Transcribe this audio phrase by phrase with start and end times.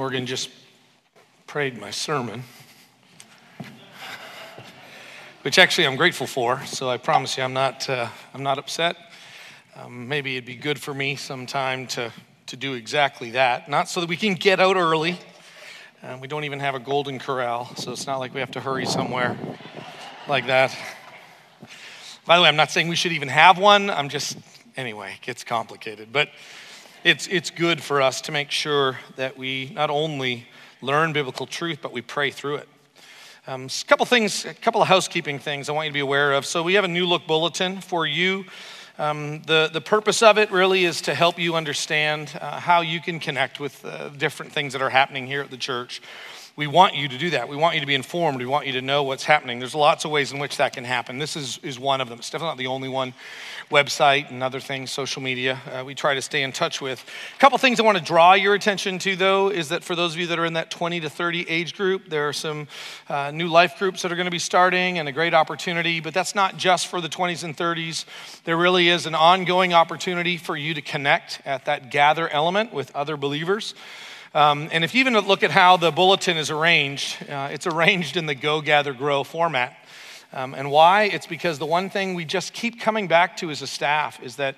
[0.00, 0.48] Morgan just
[1.46, 2.42] prayed my sermon,
[5.42, 6.64] which actually I'm grateful for.
[6.64, 8.96] So I promise you, I'm not, uh, I'm not upset.
[9.76, 12.10] Um, maybe it'd be good for me sometime to,
[12.46, 13.68] to do exactly that.
[13.68, 15.18] Not so that we can get out early.
[16.02, 18.60] Uh, we don't even have a golden corral, so it's not like we have to
[18.60, 19.36] hurry somewhere
[20.26, 20.74] like that.
[22.24, 23.90] By the way, I'm not saying we should even have one.
[23.90, 24.38] I'm just,
[24.78, 26.10] anyway, it gets complicated.
[26.10, 26.30] But
[27.04, 30.46] it's, it's good for us to make sure that we not only
[30.82, 32.68] learn biblical truth, but we pray through it.
[33.46, 36.34] Um, a couple things, a couple of housekeeping things I want you to be aware
[36.34, 36.44] of.
[36.44, 38.44] So we have a new look bulletin for you.
[38.98, 43.00] Um, the, the purpose of it really is to help you understand uh, how you
[43.00, 46.02] can connect with uh, different things that are happening here at the church
[46.56, 47.48] we want you to do that.
[47.48, 48.38] We want you to be informed.
[48.38, 49.58] We want you to know what's happening.
[49.58, 51.18] There's lots of ways in which that can happen.
[51.18, 52.18] This is, is one of them.
[52.18, 53.14] It's definitely not the only one.
[53.70, 57.04] Website and other things, social media, uh, we try to stay in touch with.
[57.36, 60.14] A couple things I want to draw your attention to, though, is that for those
[60.14, 62.66] of you that are in that 20 to 30 age group, there are some
[63.08, 66.00] uh, new life groups that are going to be starting and a great opportunity.
[66.00, 68.04] But that's not just for the 20s and 30s.
[68.44, 72.94] There really is an ongoing opportunity for you to connect at that gather element with
[72.96, 73.74] other believers.
[74.32, 78.16] Um, and if you even look at how the bulletin is arranged, uh, it's arranged
[78.16, 79.76] in the Go, Gather, Grow format.
[80.32, 81.04] Um, and why?
[81.04, 84.36] It's because the one thing we just keep coming back to as a staff is
[84.36, 84.54] that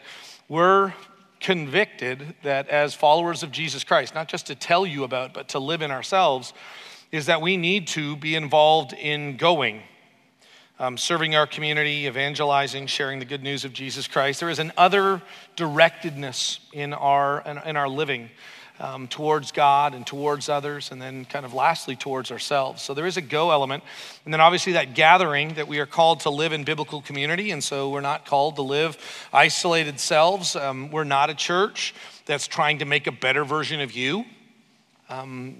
[0.46, 0.92] we're
[1.40, 5.58] convicted that as followers of Jesus Christ, not just to tell you about, but to
[5.58, 6.52] live in ourselves,
[7.10, 9.80] is that we need to be involved in going.
[10.78, 14.40] Um, serving our community, evangelizing, sharing the good news of Jesus Christ.
[14.40, 15.22] There is an other
[15.56, 18.28] directedness in our, in, in our living
[18.80, 22.82] um, towards God and towards others, and then kind of lastly towards ourselves.
[22.82, 23.84] So there is a go element.
[24.24, 27.62] And then obviously that gathering that we are called to live in biblical community, and
[27.62, 28.98] so we're not called to live
[29.32, 30.56] isolated selves.
[30.56, 31.94] Um, we're not a church
[32.26, 34.24] that's trying to make a better version of you.
[35.08, 35.58] Um,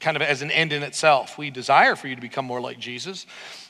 [0.00, 1.38] kind of as an end in itself.
[1.38, 3.24] We desire for you to become more like Jesus,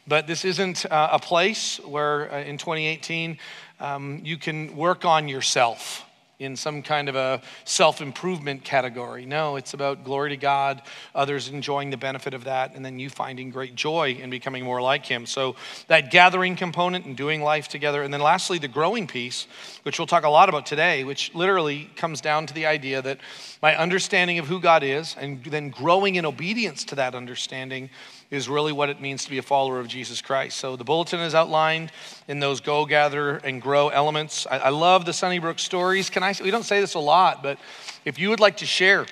[0.08, 3.38] but this isn't uh, a place where uh, in 2018
[3.78, 6.04] um, you can work on yourself
[6.40, 9.26] in some kind of a self improvement category.
[9.26, 10.82] No, it's about glory to God,
[11.14, 14.80] others enjoying the benefit of that, and then you finding great joy in becoming more
[14.80, 15.26] like Him.
[15.26, 15.54] So,
[15.86, 18.02] that gathering component and doing life together.
[18.02, 19.46] And then, lastly, the growing piece,
[19.82, 23.18] which we'll talk a lot about today, which literally comes down to the idea that
[23.62, 27.90] my understanding of who God is and then growing in obedience to that understanding
[28.30, 30.58] is really what it means to be a follower of Jesus Christ.
[30.58, 31.90] So the bulletin is outlined
[32.28, 34.46] in those go, gather, and grow elements.
[34.50, 36.10] I, I love the Sunnybrook stories.
[36.10, 36.34] Can I?
[36.42, 37.58] We don't say this a lot, but
[38.04, 39.06] if you would like to share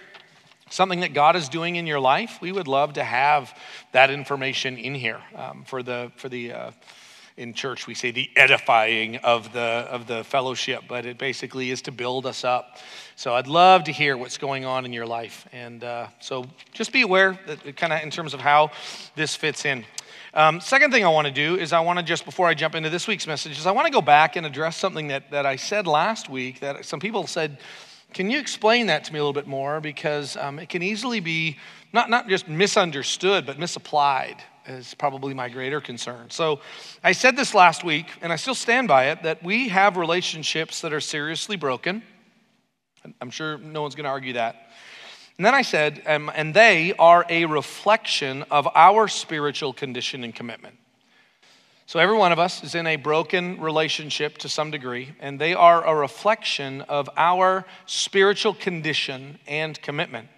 [0.71, 3.59] something that God is doing in your life, we would love to have
[3.93, 6.53] that information in here um, for the for the.
[6.53, 6.71] Uh,
[7.39, 11.81] in church we say the edifying of the of the fellowship but it basically is
[11.83, 12.79] to build us up.
[13.15, 15.47] So i'd love to hear what's going on in your life.
[15.53, 18.73] And uh, so just be aware that kind of in terms of how
[19.15, 19.85] this fits in.
[20.35, 22.75] Um, second thing i want to do is i want to just before i jump
[22.75, 25.47] into this week's message is i want to go back and address something that, that
[25.47, 27.59] i said last week that some people said
[28.15, 29.83] can you explain that to me a little bit more?
[29.83, 31.59] Because um, it can easily be
[31.93, 36.31] not, not just misunderstood but misapplied is probably my greater concern.
[36.31, 36.61] So
[37.03, 40.81] I said this last week, and I still stand by it, that we have relationships
[40.83, 42.03] that are seriously broken.
[43.21, 44.71] I'm sure no one's going to argue that.
[45.39, 50.35] And then I said, um, and they are a reflection of our spiritual condition and
[50.35, 50.77] commitment.
[51.87, 55.55] So every one of us is in a broken relationship to some degree, and they
[55.55, 60.29] are a reflection of our spiritual condition and commitment.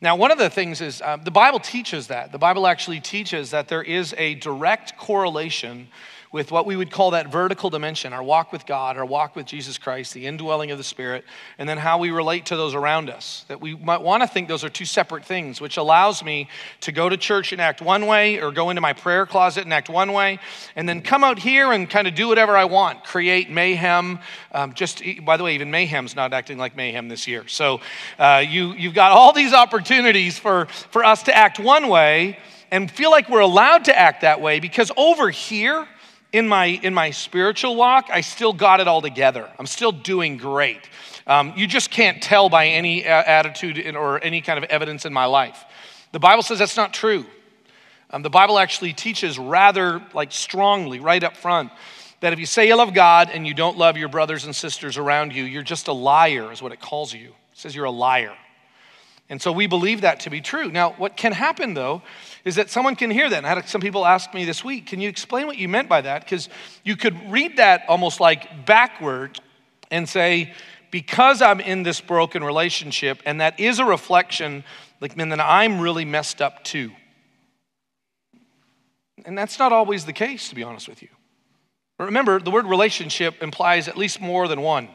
[0.00, 2.30] Now, one of the things is uh, the Bible teaches that.
[2.30, 5.88] The Bible actually teaches that there is a direct correlation
[6.30, 9.46] with what we would call that vertical dimension our walk with God, our walk with
[9.46, 11.24] Jesus Christ, the indwelling of the Spirit,
[11.58, 13.44] and then how we relate to those around us.
[13.48, 16.48] That we might want to think those are two separate things, which allows me
[16.80, 19.72] to go to church and act one way, or go into my prayer closet and
[19.72, 20.38] act one way,
[20.76, 24.18] and then come out here and kind of do whatever I want, create mayhem.
[24.52, 27.48] Um, just, by the way, even mayhem's not acting like mayhem this year.
[27.48, 27.80] So
[28.18, 32.38] uh, you, you've got all these opportunities for, for us to act one way
[32.70, 35.88] and feel like we're allowed to act that way because over here,
[36.32, 39.48] in my in my spiritual walk i still got it all together.
[39.58, 40.88] I'm still doing great.
[41.26, 45.04] Um, you just can't tell by any uh, attitude in, or any kind of evidence
[45.04, 45.64] in my life.
[46.12, 47.26] The bible says that's not true.
[48.10, 51.70] Um, the bible actually teaches rather like strongly right up front
[52.20, 54.96] that if you say you love god and you don't love your brothers and sisters
[54.98, 57.28] around you you're just a liar is what it calls you.
[57.28, 58.34] It says you're a liar.
[59.30, 60.70] And so we believe that to be true.
[60.70, 62.02] Now what can happen though
[62.48, 63.36] is that someone can hear that.
[63.36, 65.88] And I had some people ask me this week, can you explain what you meant
[65.88, 66.24] by that?
[66.24, 66.48] Because
[66.82, 69.38] you could read that almost like backward
[69.90, 70.54] and say,
[70.90, 74.64] because I'm in this broken relationship, and that is a reflection
[75.00, 76.90] like, man, then I'm really messed up too.
[79.24, 81.08] And that's not always the case, to be honest with you.
[81.98, 84.88] Remember, the word relationship implies at least more than one,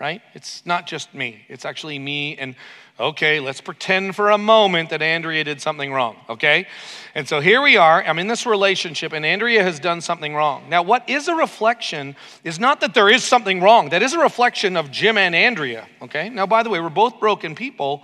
[0.00, 0.22] right?
[0.32, 2.56] It's not just me, it's actually me and,
[2.98, 6.66] okay, let's pretend for a moment that Andrea did something wrong, okay?
[7.14, 10.64] And so here we are, I'm in this relationship, and Andrea has done something wrong.
[10.70, 14.18] Now, what is a reflection is not that there is something wrong, that is a
[14.18, 16.30] reflection of Jim and Andrea, okay?
[16.30, 18.02] Now, by the way, we're both broken people.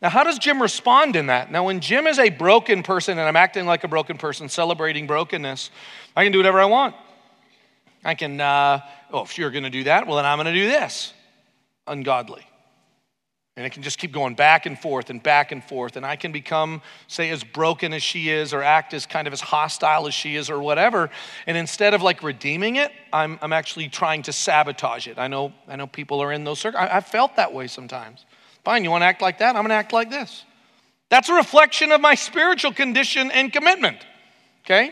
[0.00, 1.50] Now, how does Jim respond in that?
[1.50, 5.06] Now, when Jim is a broken person and I'm acting like a broken person, celebrating
[5.06, 5.70] brokenness,
[6.14, 6.94] I can do whatever I want.
[8.04, 8.80] I can, uh,
[9.12, 11.12] oh, if you're going to do that, well, then I'm going to do this.
[11.86, 12.46] Ungodly.
[13.56, 15.96] And it can just keep going back and forth and back and forth.
[15.96, 19.32] And I can become, say, as broken as she is or act as kind of
[19.32, 21.08] as hostile as she is or whatever.
[21.46, 25.18] And instead of like redeeming it, I'm, I'm actually trying to sabotage it.
[25.18, 26.86] I know, I know people are in those circles.
[26.86, 28.26] I, I've felt that way sometimes.
[28.62, 29.56] Fine, you want to act like that?
[29.56, 30.44] I'm going to act like this.
[31.08, 33.98] That's a reflection of my spiritual condition and commitment.
[34.64, 34.90] Okay?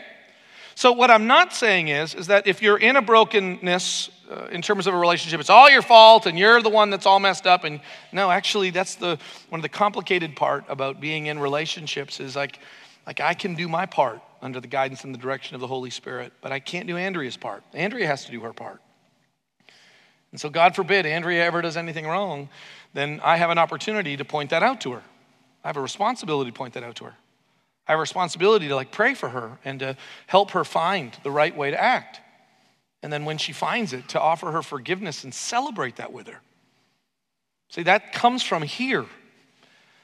[0.73, 4.61] So, what I'm not saying is, is that if you're in a brokenness uh, in
[4.61, 7.47] terms of a relationship, it's all your fault and you're the one that's all messed
[7.47, 7.63] up.
[7.63, 7.79] And
[8.11, 9.17] no, actually, that's the
[9.49, 12.59] one of the complicated part about being in relationships is like,
[13.05, 15.89] like I can do my part under the guidance and the direction of the Holy
[15.89, 17.63] Spirit, but I can't do Andrea's part.
[17.73, 18.81] Andrea has to do her part.
[20.31, 22.49] And so, God forbid Andrea ever does anything wrong,
[22.93, 25.01] then I have an opportunity to point that out to her.
[25.63, 27.15] I have a responsibility to point that out to her.
[27.87, 31.31] I have a responsibility to like pray for her and to help her find the
[31.31, 32.19] right way to act.
[33.05, 36.41] And then when she finds it, to offer her forgiveness and celebrate that with her.
[37.69, 39.05] See, that comes from here.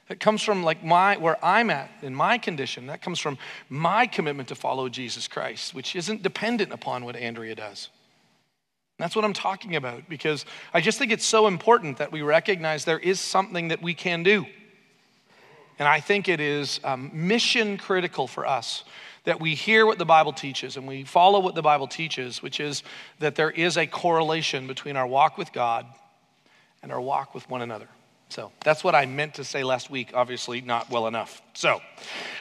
[0.08, 2.86] That comes from like my where I'm at in my condition.
[2.86, 3.40] That comes from
[3.70, 7.90] my commitment to follow Jesus Christ, which isn't dependent upon what Andrea does.
[9.00, 12.86] that's what I'm talking about because I just think it's so important that we recognize
[12.86, 14.46] there is something that we can do.
[15.80, 18.84] And I think it is um, mission critical for us
[19.24, 22.60] that we hear what the Bible teaches and we follow what the Bible teaches, which
[22.60, 22.84] is
[23.20, 25.86] that there is a correlation between our walk with God
[26.82, 27.88] and our walk with one another.
[28.32, 31.42] So that's what I meant to say last week, obviously not well enough.
[31.54, 31.82] So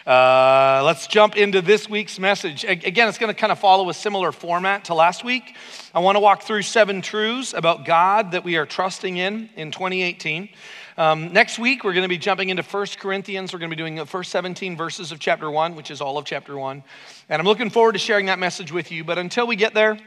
[0.06, 2.62] uh, let's jump into this week's message.
[2.62, 5.56] Again, it's going to kind of follow a similar format to last week.
[5.92, 9.72] I want to walk through seven truths about God that we are trusting in in
[9.72, 10.50] 2018.
[10.96, 13.52] Um, next week, we're going to be jumping into 1 Corinthians.
[13.52, 16.18] We're going to be doing the first 17 verses of chapter 1, which is all
[16.18, 16.82] of chapter 1.
[17.28, 19.04] And I'm looking forward to sharing that message with you.
[19.04, 19.98] But until we get there,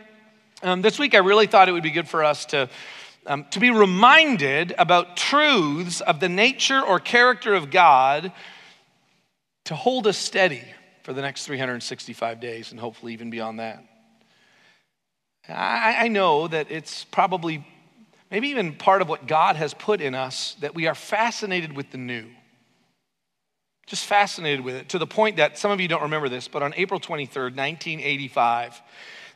[0.61, 2.69] um, this week I really thought it would be good for us to,
[3.25, 8.31] um, to be reminded about truths of the nature or character of God
[9.65, 10.63] to hold us steady
[11.03, 13.83] for the next 365 days and hopefully even beyond that.
[15.47, 17.65] I, I know that it's probably
[18.33, 21.91] maybe even part of what God has put in us, that we are fascinated with
[21.91, 22.25] the new.
[23.85, 26.63] Just fascinated with it to the point that some of you don't remember this, but
[26.63, 28.81] on April 23rd, 1985,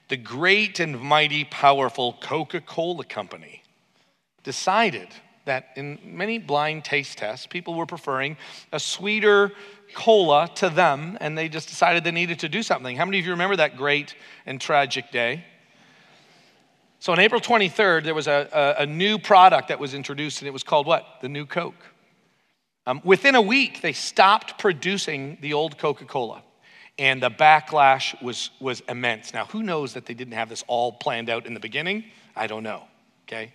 [0.08, 3.62] the great and mighty, powerful Coca Cola Company
[4.44, 5.10] decided
[5.46, 8.36] that in many blind taste tests, people were preferring
[8.74, 9.52] a sweeter
[9.94, 12.98] cola to them, and they just decided they needed to do something.
[12.98, 14.16] How many of you remember that great
[14.48, 15.46] and tragic day?
[17.00, 20.48] So on April 23rd, there was a, a, a, new product that was introduced, and
[20.48, 21.06] it was called what?
[21.22, 21.76] The New Coke.
[22.88, 26.42] Um, within a week, they stopped producing the old Coca Cola,
[26.98, 29.32] and the backlash was, was immense.
[29.34, 32.06] Now, who knows that they didn't have this all planned out in the beginning?
[32.36, 32.84] I don't know,
[33.28, 33.54] okay?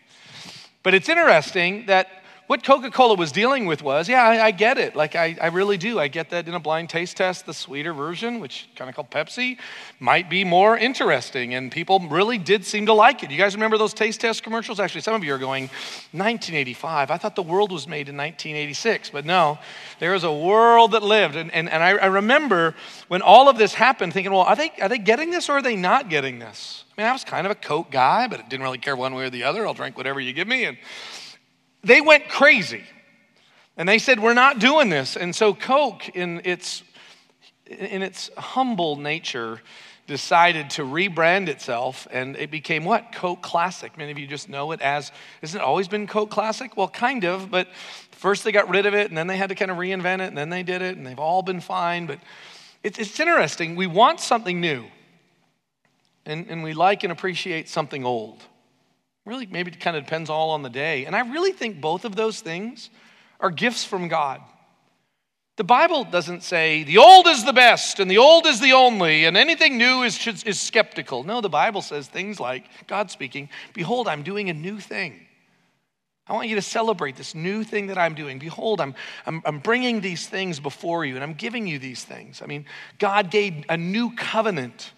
[0.85, 4.77] But it's interesting that what Coca Cola was dealing with was, yeah, I, I get
[4.77, 4.97] it.
[4.97, 6.01] Like, I, I, really do.
[6.01, 9.11] I get that in a blind taste test, the sweeter version, which kind of called
[9.11, 9.59] Pepsi,
[10.01, 11.55] might be more interesting.
[11.55, 13.31] And people really did seem to like it.
[13.31, 14.81] You guys remember those taste test commercials?
[14.81, 15.65] Actually, some of you are going,
[16.11, 17.11] 1985.
[17.11, 19.11] I thought the world was made in 1986.
[19.11, 19.59] But no,
[20.01, 21.37] there was a world that lived.
[21.37, 22.75] And, and, and I, I remember
[23.07, 25.63] when all of this happened, thinking, well, are they, are they getting this or are
[25.63, 26.85] they not getting this?
[26.97, 29.25] I mean, I was kind of a Coke guy, but didn't really care one way
[29.25, 29.67] or the other.
[29.67, 30.65] I'll drink whatever you give me.
[30.65, 30.77] And
[31.85, 32.85] they went crazy.
[33.77, 35.17] And they said, We're not doing this.
[35.17, 36.83] And so Coke, in its,
[37.67, 39.61] in its humble nature,
[40.07, 43.13] decided to rebrand itself and it became what?
[43.13, 43.97] Coke Classic.
[43.97, 45.13] Many of you just know it as,
[45.43, 46.77] isn't it always been Coke Classic?
[46.77, 47.69] Well, kind of, but
[48.11, 50.29] first they got rid of it and then they had to kind of reinvent it
[50.29, 52.07] and then they did it and they've all been fine.
[52.07, 52.19] But
[52.83, 53.77] it's, it's interesting.
[53.77, 54.85] We want something new
[56.27, 58.43] and, and we like and appreciate something old.
[59.25, 61.05] Really, maybe it kind of depends all on the day.
[61.05, 62.91] And I really think both of those things
[63.39, 64.41] are gifts from God.
[65.57, 69.27] The Bible doesn't say the old is the best and the old is the only
[69.27, 71.25] and anything new is, is skeptical.
[71.25, 75.27] No, the Bible says things like, God speaking, Behold, I'm doing a new thing.
[76.27, 78.39] I want you to celebrate this new thing that I'm doing.
[78.39, 78.95] Behold, I'm,
[79.27, 82.41] I'm, I'm bringing these things before you and I'm giving you these things.
[82.41, 82.65] I mean,
[82.99, 84.93] God gave a new covenant.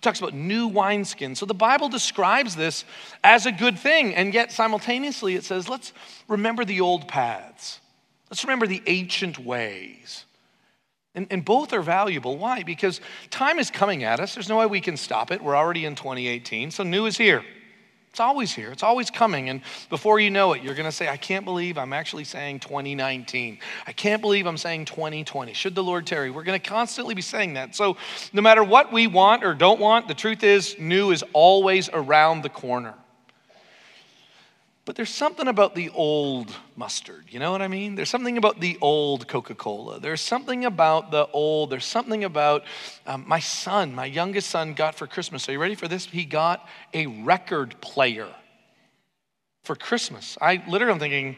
[0.00, 1.36] Talks about new wineskins.
[1.36, 2.84] So the Bible describes this
[3.22, 5.92] as a good thing, and yet simultaneously it says, let's
[6.28, 7.80] remember the old paths.
[8.30, 10.24] Let's remember the ancient ways.
[11.14, 12.38] And, and both are valuable.
[12.38, 12.62] Why?
[12.62, 14.34] Because time is coming at us.
[14.34, 15.42] There's no way we can stop it.
[15.42, 17.44] We're already in 2018, so new is here.
[18.10, 19.50] It's always here, it's always coming.
[19.50, 22.58] And before you know it, you're going to say, I can't believe I'm actually saying
[22.58, 23.58] 2019.
[23.86, 25.52] I can't believe I'm saying 2020.
[25.52, 26.32] Should the Lord tarry?
[26.32, 27.76] We're going to constantly be saying that.
[27.76, 27.96] So,
[28.32, 32.42] no matter what we want or don't want, the truth is, new is always around
[32.42, 32.94] the corner.
[34.90, 37.94] But there's something about the old mustard, you know what I mean?
[37.94, 40.00] There's something about the old Coca Cola.
[40.00, 42.64] There's something about the old, there's something about
[43.06, 45.48] um, my son, my youngest son got for Christmas.
[45.48, 46.06] Are you ready for this?
[46.06, 48.26] He got a record player
[49.62, 50.36] for Christmas.
[50.40, 51.36] I literally am thinking,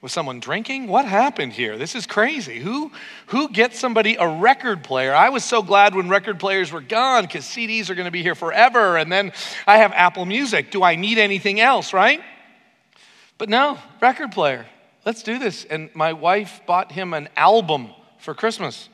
[0.00, 0.86] was someone drinking?
[0.86, 1.76] What happened here?
[1.76, 2.60] This is crazy.
[2.60, 2.90] Who,
[3.26, 5.14] who gets somebody a record player?
[5.14, 8.22] I was so glad when record players were gone because CDs are going to be
[8.22, 8.96] here forever.
[8.96, 9.32] And then
[9.66, 10.70] I have Apple Music.
[10.70, 12.22] Do I need anything else, right?
[13.38, 14.66] But no, record player.
[15.04, 15.64] Let's do this.
[15.64, 18.88] And my wife bought him an album for Christmas.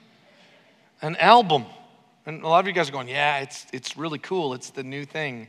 [1.00, 1.64] An album.
[2.26, 4.54] And a lot of you guys are going, yeah, it's, it's really cool.
[4.54, 5.48] It's the new thing.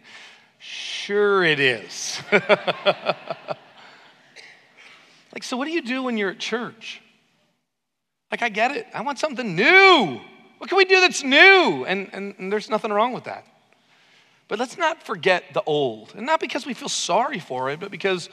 [0.59, 2.21] Sure, it is.
[2.31, 2.45] like,
[5.41, 7.01] so what do you do when you're at church?
[8.31, 8.87] Like, I get it.
[8.93, 10.21] I want something new.
[10.57, 11.85] What can we do that's new?
[11.85, 13.45] And, and, and there's nothing wrong with that.
[14.47, 16.13] But let's not forget the old.
[16.15, 18.29] And not because we feel sorry for it, but because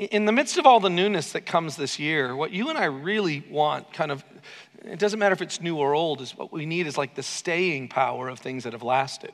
[0.00, 2.86] in the midst of all the newness that comes this year, what you and I
[2.86, 4.24] really want, kind of,
[4.82, 7.22] it doesn't matter if it's new or old, is what we need is like the
[7.22, 9.32] staying power of things that have lasted.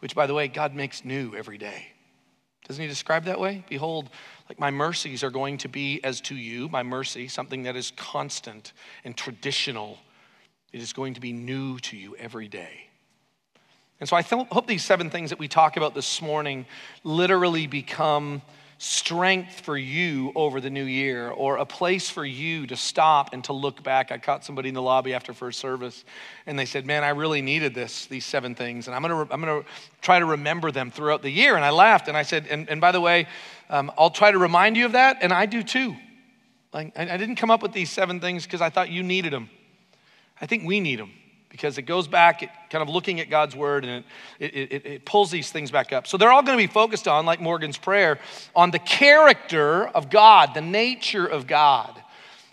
[0.00, 1.86] Which, by the way, God makes new every day.
[2.66, 3.64] Doesn't he describe that way?
[3.68, 4.10] Behold,
[4.48, 7.92] like my mercies are going to be as to you, my mercy, something that is
[7.96, 8.72] constant
[9.04, 9.98] and traditional.
[10.72, 12.88] It is going to be new to you every day.
[14.00, 16.66] And so I th- hope these seven things that we talk about this morning
[17.04, 18.42] literally become
[18.84, 23.42] strength for you over the new year or a place for you to stop and
[23.42, 24.12] to look back.
[24.12, 26.04] I caught somebody in the lobby after first service
[26.44, 28.86] and they said, Man, I really needed this, these seven things.
[28.86, 29.62] And I'm going to I'm gonna
[30.02, 31.56] try to remember them throughout the year.
[31.56, 33.26] And I laughed and I said, And, and by the way,
[33.70, 35.18] um, I'll try to remind you of that.
[35.22, 35.96] And I do too.
[36.74, 39.32] Like, I, I didn't come up with these seven things because I thought you needed
[39.32, 39.48] them.
[40.42, 41.10] I think we need them
[41.54, 44.02] because it goes back at kind of looking at God's word and
[44.40, 46.04] it, it, it, it pulls these things back up.
[46.08, 48.18] So they're all going to be focused on, like Morgan's prayer,
[48.56, 52.02] on the character of God, the nature of God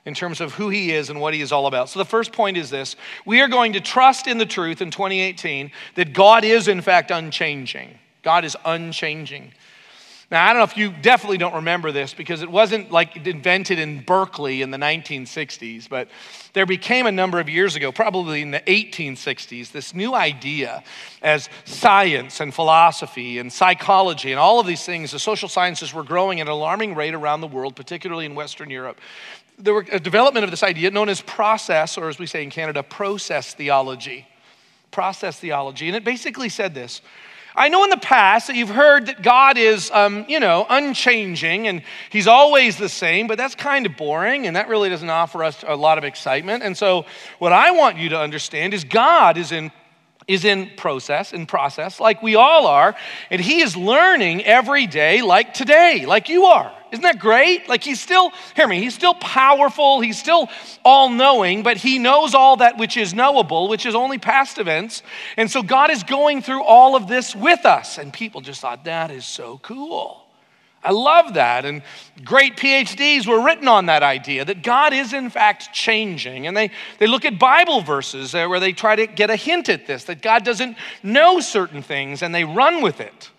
[0.05, 1.89] in terms of who he is and what he is all about.
[1.89, 4.91] So the first point is this we are going to trust in the truth in
[4.91, 7.98] 2018 that God is, in fact, unchanging.
[8.22, 9.51] God is unchanging.
[10.31, 13.79] Now, I don't know if you definitely don't remember this because it wasn't like invented
[13.79, 16.07] in Berkeley in the 1960s, but
[16.53, 20.85] there became a number of years ago, probably in the 1860s, this new idea
[21.21, 26.03] as science and philosophy and psychology and all of these things, the social sciences were
[26.03, 29.01] growing at an alarming rate around the world, particularly in Western Europe.
[29.59, 32.51] There were a development of this idea known as process, or as we say in
[32.51, 34.25] Canada, process theology.
[34.91, 35.88] Process theology.
[35.88, 37.01] And it basically said this
[37.55, 41.67] I know in the past that you've heard that God is, um, you know, unchanging
[41.67, 45.43] and He's always the same, but that's kind of boring and that really doesn't offer
[45.43, 46.63] us a lot of excitement.
[46.63, 47.05] And so,
[47.39, 49.72] what I want you to understand is God is in
[50.33, 52.95] is in process, in process, like we all are,
[53.29, 56.71] and he is learning every day, like today, like you are.
[56.91, 57.69] Isn't that great?
[57.69, 60.50] Like he's still, hear me, he's still powerful, he's still
[60.83, 65.03] all knowing, but he knows all that which is knowable, which is only past events.
[65.38, 67.97] And so God is going through all of this with us.
[67.97, 70.25] And people just thought, that is so cool.
[70.83, 71.65] I love that.
[71.65, 71.83] And
[72.23, 76.47] great PhDs were written on that idea that God is, in fact, changing.
[76.47, 79.85] And they, they look at Bible verses where they try to get a hint at
[79.85, 83.29] this, that God doesn't know certain things, and they run with it.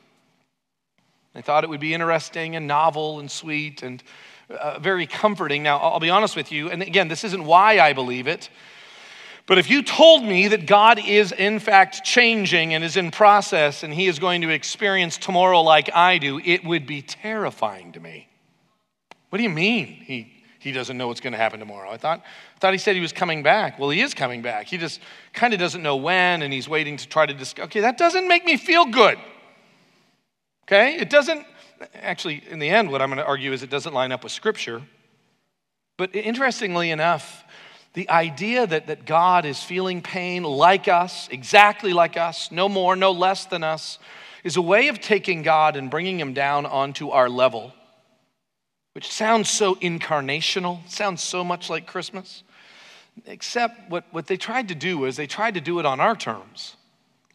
[1.35, 4.03] They thought it would be interesting and novel and sweet and
[4.51, 5.63] uh, very comforting.
[5.63, 8.51] Now, I'll be honest with you, and again, this isn't why I believe it.
[9.47, 13.83] But if you told me that God is in fact changing and is in process
[13.83, 18.01] and he is going to experience tomorrow like I do, it would be terrifying to
[18.01, 18.29] me.
[19.31, 21.91] What do you mean he, he doesn't know what's going to happen tomorrow?
[21.91, 23.79] I thought, I thought he said he was coming back.
[23.79, 24.67] Well, he is coming back.
[24.67, 25.01] He just
[25.33, 27.65] kind of doesn't know when and he's waiting to try to discuss.
[27.65, 29.19] Okay, that doesn't make me feel good.
[30.69, 30.97] Okay?
[30.97, 31.45] It doesn't,
[31.95, 34.33] actually, in the end, what I'm going to argue is it doesn't line up with
[34.33, 34.83] Scripture.
[35.97, 37.42] But interestingly enough,
[37.95, 42.97] the idea that, that God is feeling pain like us, exactly like us, no more,
[42.97, 43.99] no less than us,
[44.45, 47.75] is a way of taking God and bringing him down onto our level
[48.93, 52.43] which sounds so incarnational, sounds so much like Christmas.
[53.27, 56.17] Except what, what they tried to do was they tried to do it on our
[56.17, 56.77] terms.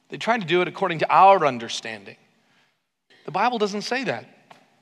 [0.09, 2.17] They tried to do it according to our understanding.
[3.25, 4.25] The Bible doesn't say that.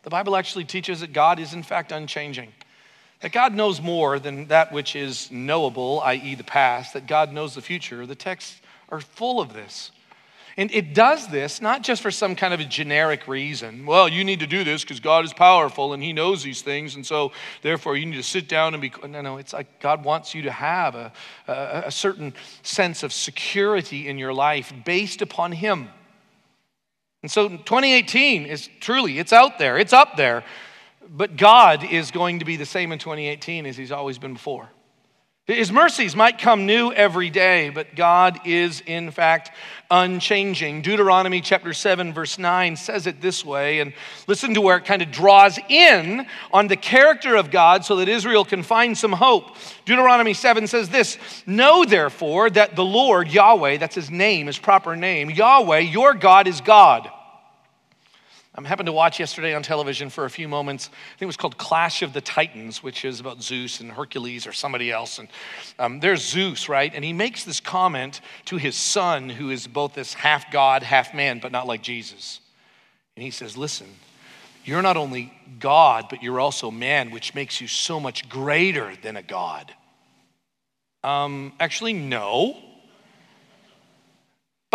[0.03, 2.53] The Bible actually teaches that God is, in fact, unchanging.
[3.25, 7.55] That God knows more than that which is knowable, i.e., the past, that God knows
[7.55, 8.05] the future.
[8.05, 9.89] The texts are full of this.
[10.57, 13.87] And it does this not just for some kind of a generic reason.
[13.87, 16.93] Well, you need to do this because God is powerful and He knows these things,
[16.93, 17.31] and so
[17.63, 18.93] therefore you need to sit down and be.
[19.07, 21.11] No, no, it's like God wants you to have a,
[21.47, 25.89] a, a certain sense of security in your life based upon Him.
[27.23, 30.43] And so 2018 is truly, it's out there, it's up there.
[31.09, 34.69] But God is going to be the same in 2018 as He's always been before.
[35.47, 39.51] His mercies might come new every day, but God is in fact
[39.91, 40.81] unchanging.
[40.81, 43.93] Deuteronomy chapter 7, verse 9 says it this way, and
[44.25, 48.09] listen to where it kind of draws in on the character of God so that
[48.09, 49.55] Israel can find some hope.
[49.85, 54.95] Deuteronomy 7 says this Know therefore that the Lord, Yahweh, that's his name, his proper
[54.95, 57.07] name, Yahweh, your God is God.
[58.57, 60.87] I happened to watch yesterday on television for a few moments.
[60.87, 64.47] I think it was called Clash of the Titans, which is about Zeus and Hercules
[64.47, 65.19] or somebody else.
[65.19, 65.27] And
[65.77, 66.91] um, there's Zeus, right?
[66.95, 71.13] And he makes this comment to his son, who is both this half God, half
[71.13, 72.39] man, but not like Jesus.
[73.17, 73.87] And he says, Listen,
[74.63, 79.17] you're not only God, but you're also man, which makes you so much greater than
[79.17, 79.73] a God.
[81.03, 82.57] Um, actually, no.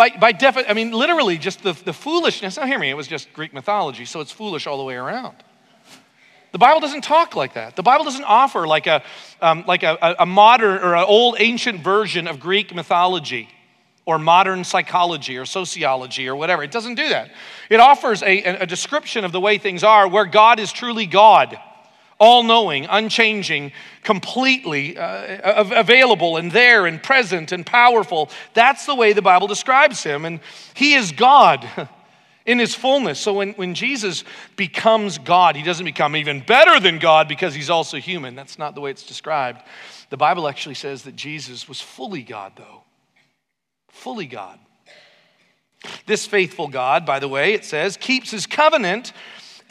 [0.01, 2.57] By, by defi- I mean, literally, just the, the foolishness.
[2.57, 5.35] Now, hear me, it was just Greek mythology, so it's foolish all the way around.
[6.53, 7.75] The Bible doesn't talk like that.
[7.75, 9.03] The Bible doesn't offer like a,
[9.43, 13.47] um, like a, a modern or an old ancient version of Greek mythology
[14.07, 16.63] or modern psychology or sociology or whatever.
[16.63, 17.29] It doesn't do that.
[17.69, 21.59] It offers a, a description of the way things are where God is truly God
[22.21, 23.71] all knowing, unchanging,
[24.03, 28.29] completely uh, available and there and present and powerful.
[28.53, 30.23] That's the way the Bible describes him.
[30.25, 30.39] And
[30.75, 31.67] he is God
[32.45, 33.19] in his fullness.
[33.19, 34.23] So when, when Jesus
[34.55, 38.35] becomes God, he doesn't become even better than God because he's also human.
[38.35, 39.63] That's not the way it's described.
[40.11, 42.83] The Bible actually says that Jesus was fully God, though.
[43.89, 44.59] Fully God.
[46.05, 49.11] This faithful God, by the way, it says, keeps his covenant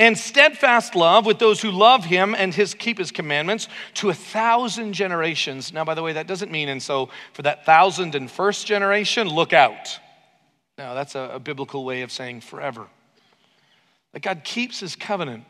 [0.00, 4.14] and steadfast love with those who love him and his keep his commandments to a
[4.14, 5.74] thousand generations.
[5.74, 9.28] Now, by the way, that doesn't mean, and so for that thousand and first generation,
[9.28, 10.00] look out.
[10.78, 12.86] No, that's a, a biblical way of saying forever.
[14.12, 15.44] That God keeps his covenant,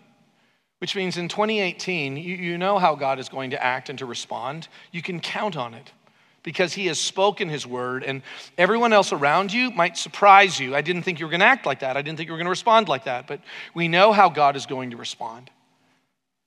[0.79, 4.05] which means in 2018, you, you know how God is going to act and to
[4.05, 4.67] respond.
[4.91, 5.93] You can count on it
[6.43, 8.23] because he has spoken his word, and
[8.57, 10.75] everyone else around you might surprise you.
[10.75, 11.97] I didn't think you were going to act like that.
[11.97, 13.27] I didn't think you were going to respond like that.
[13.27, 13.41] But
[13.75, 15.51] we know how God is going to respond,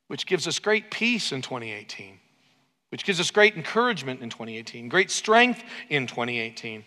[0.07, 2.19] which gives us great peace in 2018,
[2.89, 6.83] which gives us great encouragement in 2018, great strength in 2018.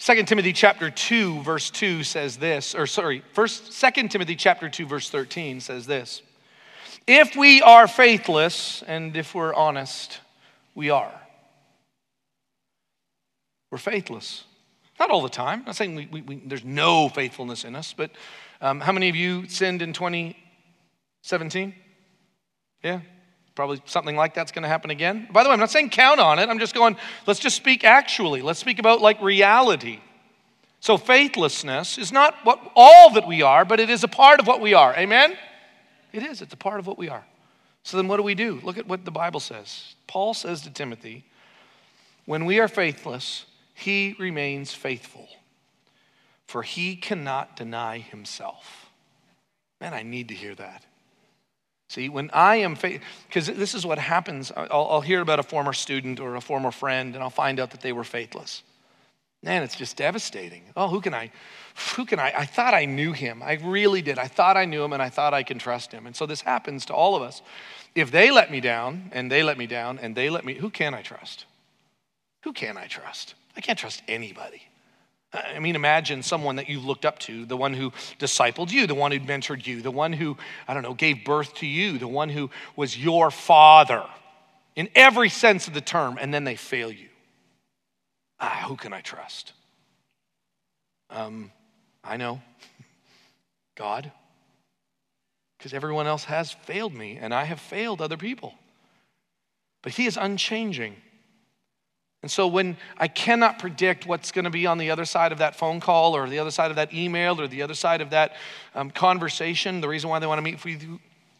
[0.00, 4.86] 2 Timothy chapter 2 verse 2 says this or sorry first 2 Timothy chapter 2
[4.86, 6.22] verse 13 says this
[7.08, 10.20] If we are faithless and if we're honest
[10.76, 11.17] we are
[13.70, 14.44] we're faithless.
[14.98, 15.60] Not all the time.
[15.60, 18.10] I'm not saying we, we, we, there's no faithfulness in us, but
[18.60, 21.74] um, how many of you sinned in 2017?
[22.82, 23.00] Yeah,
[23.54, 25.28] probably something like that's going to happen again.
[25.32, 26.48] By the way, I'm not saying count on it.
[26.48, 28.42] I'm just going, let's just speak actually.
[28.42, 30.00] Let's speak about like reality.
[30.80, 34.46] So faithlessness is not what all that we are, but it is a part of
[34.46, 34.94] what we are.
[34.96, 35.36] Amen?
[36.12, 36.40] It is.
[36.40, 37.24] It's a part of what we are.
[37.82, 38.60] So then what do we do?
[38.62, 39.94] Look at what the Bible says.
[40.06, 41.24] Paul says to Timothy,
[42.26, 43.46] when we are faithless,
[43.78, 45.28] he remains faithful,
[46.46, 48.90] for he cannot deny himself.
[49.80, 50.84] Man, I need to hear that.
[51.88, 54.50] See, when I am faithful, because this is what happens.
[54.56, 57.70] I'll, I'll, hear about a former student or a former friend, and I'll find out
[57.70, 58.64] that they were faithless.
[59.44, 60.64] Man, it's just devastating.
[60.76, 61.30] Oh, who can I?
[61.94, 62.32] Who can I?
[62.36, 63.42] I thought I knew him.
[63.44, 64.18] I really did.
[64.18, 66.06] I thought I knew him, and I thought I can trust him.
[66.06, 67.42] And so this happens to all of us.
[67.94, 70.68] If they let me down, and they let me down, and they let me, who
[70.68, 71.46] can I trust?
[72.42, 73.34] Who can I trust?
[73.58, 74.62] I can't trust anybody.
[75.32, 78.94] I mean, imagine someone that you've looked up to, the one who discipled you, the
[78.94, 82.08] one who mentored you, the one who, I don't know, gave birth to you, the
[82.08, 84.04] one who was your father
[84.76, 87.08] in every sense of the term, and then they fail you.
[88.40, 89.52] Ah, who can I trust?
[91.10, 91.50] Um,
[92.04, 92.40] I know.
[93.76, 94.12] God.
[95.58, 98.54] Because everyone else has failed me, and I have failed other people.
[99.82, 100.94] But He is unchanging.
[102.22, 105.38] And so when I cannot predict what's going to be on the other side of
[105.38, 108.10] that phone call or the other side of that email or the other side of
[108.10, 108.34] that
[108.74, 110.98] um, conversation, the reason why they want to meet with you,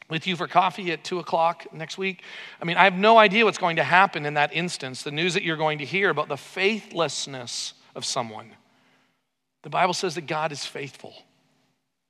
[0.08, 2.22] with you for coffee at two o'clock next week.
[2.62, 5.34] I mean, I have no idea what's going to happen in that instance, the news
[5.34, 8.52] that you're going to hear about the faithlessness of someone.
[9.62, 11.12] The Bible says that God is faithful.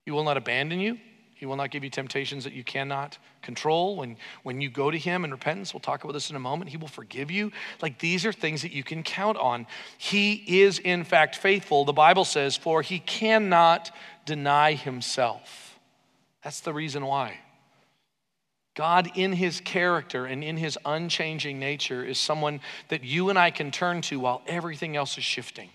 [0.05, 0.99] He will not abandon you.
[1.39, 3.95] He will not give you temptations that you cannot control.
[3.95, 6.69] When, when you go to Him in repentance, we'll talk about this in a moment,
[6.69, 7.53] He will forgive you.
[7.81, 9.69] Like these are things that you can count on.
[9.99, 11.85] He is, in fact, faithful.
[11.85, 13.93] The Bible says, for He cannot
[14.27, 15.79] deny Himself.
[16.43, 17.39] That's the reason why.
[18.75, 23.51] God, in his character and in his unchanging nature, is someone that you and I
[23.51, 25.71] can turn to while everything else is shifting.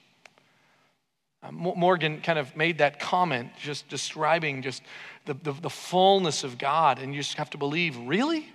[1.43, 4.81] Uh, Morgan kind of made that comment, just describing just
[5.25, 8.47] the, the, the, fullness of God, and you just have to believe, really?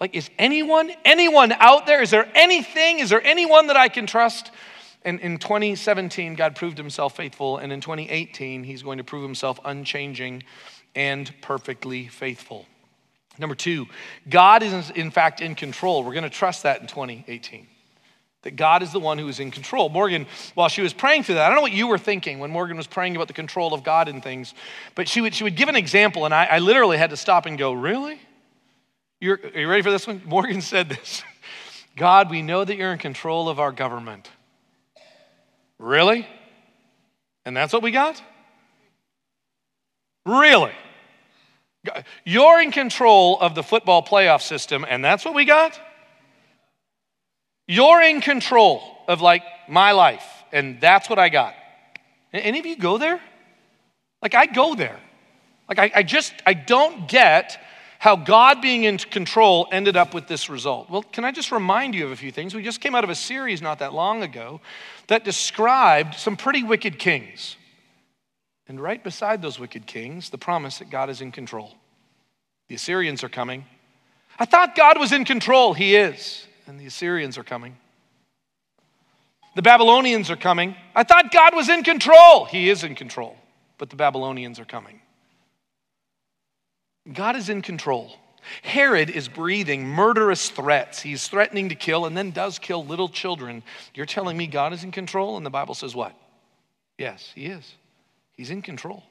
[0.00, 2.02] Like, is anyone, anyone out there?
[2.02, 2.98] Is there anything?
[2.98, 4.50] Is there anyone that I can trust?
[5.02, 9.60] And in 2017, God proved himself faithful, and in 2018, he's going to prove himself
[9.64, 10.42] unchanging
[10.94, 12.66] and perfectly faithful.
[13.38, 13.86] Number two,
[14.28, 16.02] God is in fact in control.
[16.02, 17.66] We're going to trust that in 2018.
[18.46, 19.88] That God is the one who is in control.
[19.88, 22.52] Morgan, while she was praying through that, I don't know what you were thinking when
[22.52, 24.54] Morgan was praying about the control of God in things,
[24.94, 27.46] but she would, she would give an example, and I, I literally had to stop
[27.46, 28.20] and go, Really?
[29.20, 30.22] You're, are you ready for this one?
[30.26, 31.24] Morgan said this
[31.96, 34.30] God, we know that you're in control of our government.
[35.80, 36.24] Really?
[37.44, 38.22] And that's what we got?
[40.24, 40.72] Really?
[42.24, 45.80] You're in control of the football playoff system, and that's what we got?
[47.66, 51.54] You're in control of like my life, and that's what I got.
[52.32, 53.20] Any of you go there?
[54.22, 54.98] Like I go there.
[55.68, 57.60] Like I, I just, I don't get
[57.98, 60.90] how God being in control ended up with this result.
[60.90, 62.54] Well, can I just remind you of a few things?
[62.54, 64.60] We just came out of a series not that long ago
[65.08, 67.56] that described some pretty wicked kings.
[68.68, 71.74] And right beside those wicked kings, the promise that God is in control.
[72.68, 73.64] The Assyrians are coming.
[74.38, 75.72] I thought God was in control.
[75.72, 76.46] He is.
[76.66, 77.76] And the Assyrians are coming.
[79.54, 80.74] The Babylonians are coming.
[80.94, 82.44] I thought God was in control.
[82.44, 83.36] He is in control.
[83.78, 85.00] But the Babylonians are coming.
[87.12, 88.12] God is in control.
[88.62, 91.00] Herod is breathing murderous threats.
[91.00, 93.62] He's threatening to kill and then does kill little children.
[93.94, 95.36] You're telling me God is in control?
[95.36, 96.14] And the Bible says what?
[96.98, 97.74] Yes, He is.
[98.36, 99.02] He's in control.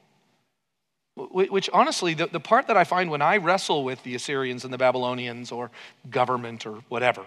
[1.16, 4.72] Which, honestly, the, the part that I find when I wrestle with the Assyrians and
[4.72, 5.70] the Babylonians or
[6.10, 7.24] government or whatever,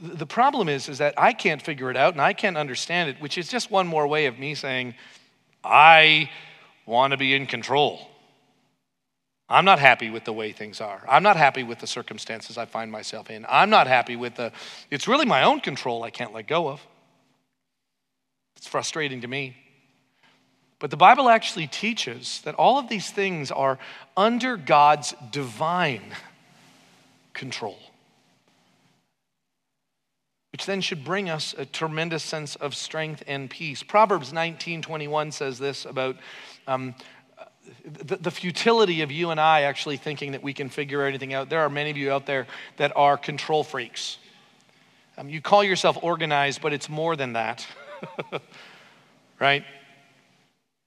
[0.00, 3.20] the problem is, is that I can't figure it out and I can't understand it,
[3.20, 4.94] which is just one more way of me saying,
[5.64, 6.30] I
[6.86, 8.08] want to be in control.
[9.48, 11.02] I'm not happy with the way things are.
[11.08, 13.44] I'm not happy with the circumstances I find myself in.
[13.48, 14.52] I'm not happy with the,
[14.90, 16.80] it's really my own control I can't let go of.
[18.56, 19.56] It's frustrating to me.
[20.78, 23.78] But the Bible actually teaches that all of these things are
[24.16, 26.02] under God's divine
[27.34, 27.78] control.
[30.52, 33.82] Which then should bring us a tremendous sense of strength and peace.
[33.82, 36.16] Proverbs 19:21 says this about
[36.66, 36.94] um,
[37.84, 41.48] the, the, futility of you and I actually thinking that we can figure anything out.
[41.48, 44.18] There are many of you out there that are control freaks.
[45.16, 47.66] Um, you call yourself organized, but it's more than that,
[49.40, 49.64] right?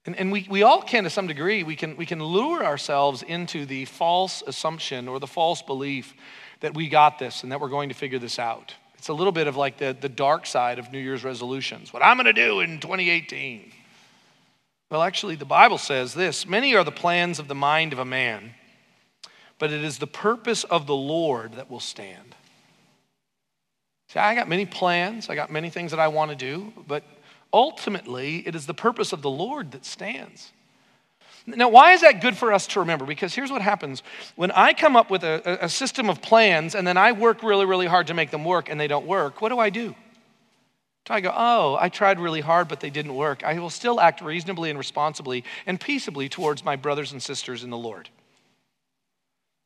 [0.05, 3.23] And, and we, we all can, to some degree, we can, we can lure ourselves
[3.23, 6.13] into the false assumption or the false belief
[6.59, 8.73] that we got this and that we're going to figure this out.
[9.05, 11.93] It's a little bit of like the, the dark side of New Year's resolutions.
[11.93, 13.71] What I'm going to do in 2018.
[14.89, 18.03] Well, actually, the Bible says this many are the plans of the mind of a
[18.03, 18.55] man,
[19.59, 22.33] but it is the purpose of the Lord that will stand.
[24.09, 27.03] See, I got many plans, I got many things that I want to do, but
[27.53, 30.51] ultimately, it is the purpose of the Lord that stands.
[31.47, 33.05] Now, why is that good for us to remember?
[33.05, 34.01] Because here's what happens
[34.35, 37.65] when I come up with a, a, system of plans and then I work really,
[37.65, 39.95] really hard to make them work and they don't work, what do I do?
[41.05, 43.43] Do I go, oh, I tried really hard, but they didn't work?
[43.43, 47.69] I will still act reasonably and responsibly and peaceably towards my brothers and sisters in
[47.69, 48.09] the Lord.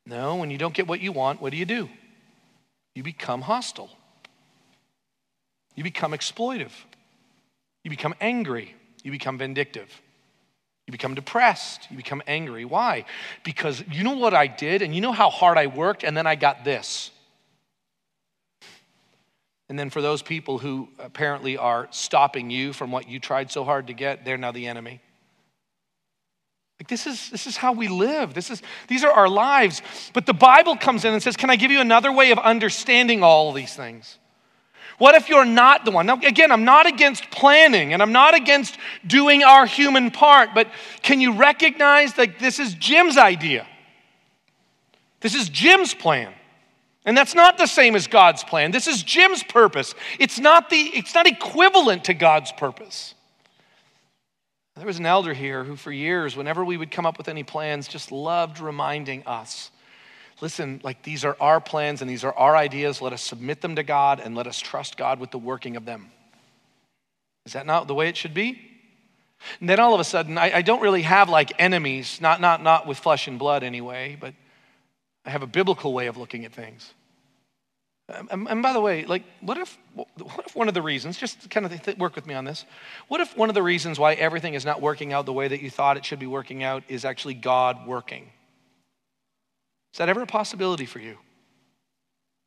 [0.06, 1.90] No, when you don't get what you want, what do you do?
[2.94, 3.90] You become hostile,
[5.76, 6.72] you become exploitive.
[7.84, 8.76] You become angry.
[9.04, 9.90] You become vindictive.
[10.90, 11.86] You become depressed.
[11.92, 12.66] You become angry.
[12.66, 13.06] Why?
[13.44, 16.26] Because you know what I did, and you know how hard I worked, and then
[16.26, 17.12] I got this.
[19.70, 23.64] And then for those people who apparently are stopping you from what you tried so
[23.64, 25.00] hard to get, they're now the enemy.
[26.80, 28.34] Like this is this is how we live.
[28.34, 29.84] This is these are our lives.
[30.14, 33.22] But the Bible comes in and says, "Can I give you another way of understanding
[33.22, 34.18] all these things?"
[35.00, 36.06] What if you're not the one?
[36.06, 40.68] Now, again, I'm not against planning and I'm not against doing our human part, but
[41.02, 43.66] can you recognize that this is Jim's idea?
[45.22, 46.34] This is Jim's plan.
[47.06, 48.72] And that's not the same as God's plan.
[48.72, 49.96] This is Jim's purpose.
[50.20, 53.16] It's not, the, it's not equivalent to God's purpose.
[54.76, 57.44] There was an elder here who, for years, whenever we would come up with any
[57.44, 59.72] plans, just loved reminding us
[60.42, 63.02] listen, like these are our plans and these are our ideas.
[63.02, 65.86] Let us submit them to God and let us trust God with the working of
[65.86, 66.12] them.
[67.46, 68.60] Is that not the way it should be?
[69.60, 72.62] And then all of a sudden, I, I don't really have like enemies, not, not,
[72.62, 74.34] not with flesh and blood anyway, but
[75.26, 76.94] I have a biblical way of looking at things.
[78.32, 81.50] And, and by the way, like, what if, what if one of the reasons, just
[81.50, 82.66] kind of th- work with me on this,
[83.08, 85.62] what if one of the reasons why everything is not working out the way that
[85.62, 88.32] you thought it should be working out is actually God working?
[89.94, 91.18] Is that ever a possibility for you?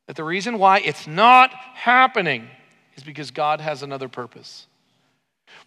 [0.06, 2.48] That the reason why it's not happening
[2.96, 4.66] is because God has another purpose.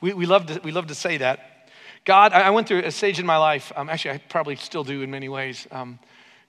[0.01, 1.69] We, we, love, to, we love to say that.
[2.03, 5.01] God, I went through a stage in my life, um, actually, I probably still do
[5.01, 5.67] in many ways.
[5.71, 5.97] Um,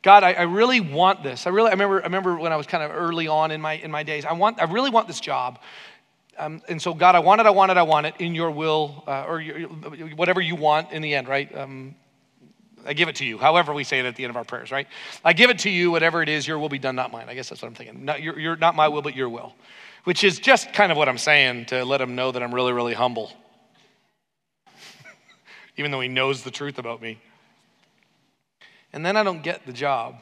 [0.02, 1.46] God, I, I, really want this.
[1.46, 3.72] I really, I remember, I remember when I was kind of early on in my,
[3.72, 5.58] in my days, I, want, I really want this job.
[6.38, 8.50] Um, and so, God, I want it, I want it, I want it in your
[8.50, 9.68] will, uh, or your,
[10.14, 11.52] whatever you want in the end, right?
[11.56, 11.94] Um,
[12.86, 14.70] I give it to you, however we say it at the end of our prayers,
[14.70, 14.86] right?
[15.24, 17.26] I give it to you, whatever it is, your will be done, not mine.
[17.28, 18.04] I guess that's what I'm thinking.
[18.04, 19.54] Not, you're not my will, but your will,
[20.04, 22.72] which is just kind of what I'm saying to let him know that I'm really,
[22.72, 23.32] really humble,
[25.76, 27.20] even though he knows the truth about me.
[28.92, 30.16] And then I don't get the job.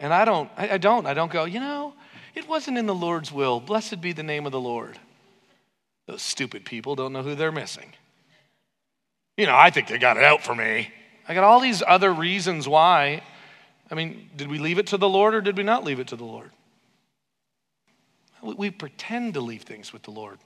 [0.00, 1.94] And I don't, I, I don't, I don't go, you know,
[2.34, 3.60] it wasn't in the Lord's will.
[3.60, 4.98] Blessed be the name of the Lord.
[6.06, 7.92] Those stupid people don't know who they're missing.
[9.36, 10.90] You know, I think they got it out for me.
[11.28, 13.22] I got all these other reasons why.
[13.90, 16.08] I mean, did we leave it to the Lord or did we not leave it
[16.08, 16.50] to the Lord?
[18.42, 20.38] We pretend to leave things with the Lord.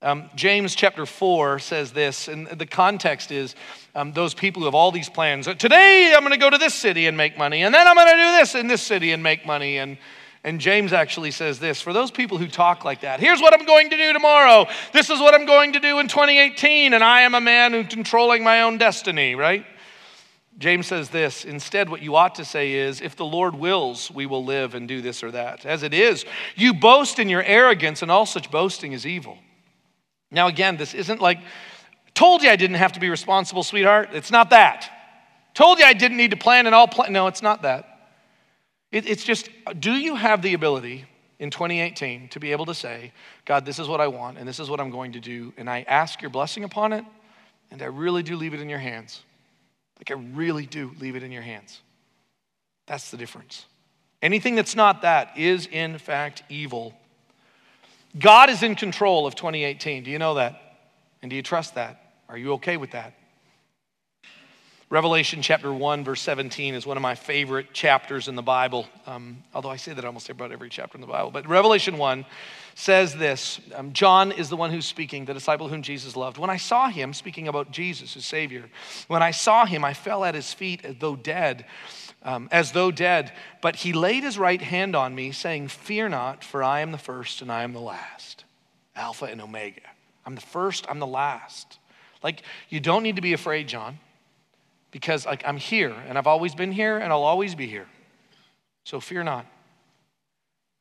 [0.00, 3.56] Um, James chapter 4 says this, and the context is
[3.96, 5.46] um, those people who have all these plans.
[5.56, 8.06] Today I'm going to go to this city and make money, and then I'm going
[8.06, 9.78] to do this in this city and make money.
[9.78, 9.98] And,
[10.44, 13.66] and James actually says this for those people who talk like that, here's what I'm
[13.66, 14.66] going to do tomorrow.
[14.92, 17.88] This is what I'm going to do in 2018, and I am a man who's
[17.88, 19.66] controlling my own destiny, right?
[20.58, 24.26] James says this instead, what you ought to say is, if the Lord wills, we
[24.26, 25.64] will live and do this or that.
[25.64, 26.24] As it is,
[26.56, 29.38] you boast in your arrogance, and all such boasting is evil.
[30.30, 31.38] Now, again, this isn't like,
[32.14, 34.10] told you I didn't have to be responsible, sweetheart.
[34.12, 34.90] It's not that.
[35.54, 37.12] Told you I didn't need to plan and all plan.
[37.12, 37.97] No, it's not that.
[38.90, 41.04] It, it's just, do you have the ability
[41.38, 43.12] in 2018 to be able to say,
[43.44, 45.68] God, this is what I want and this is what I'm going to do, and
[45.68, 47.04] I ask your blessing upon it,
[47.70, 49.22] and I really do leave it in your hands.
[49.98, 51.80] Like, I really do leave it in your hands.
[52.86, 53.66] That's the difference.
[54.22, 56.94] Anything that's not that is, in fact, evil
[58.16, 60.04] God is in control of 2018.
[60.04, 60.60] Do you know that?
[61.22, 62.14] And do you trust that?
[62.28, 63.14] Are you okay with that?
[64.90, 69.42] Revelation chapter 1, verse 17 is one of my favorite chapters in the Bible, um,
[69.52, 71.30] although I say that almost about every chapter in the Bible.
[71.30, 72.24] But Revelation 1
[72.74, 76.38] says this um, John is the one who's speaking, the disciple whom Jesus loved.
[76.38, 78.64] When I saw him, speaking about Jesus, his Savior,
[79.08, 81.66] when I saw him, I fell at his feet as though dead
[82.22, 83.32] um, as though dead.
[83.60, 86.98] But he laid his right hand on me, saying, Fear not, for I am the
[86.98, 88.44] first and I am the last,
[88.96, 89.80] Alpha and Omega.
[90.26, 91.78] I'm the first, I'm the last.
[92.22, 93.98] Like, you don't need to be afraid, John,
[94.90, 97.86] because like I'm here and I've always been here and I'll always be here.
[98.84, 99.46] So fear not.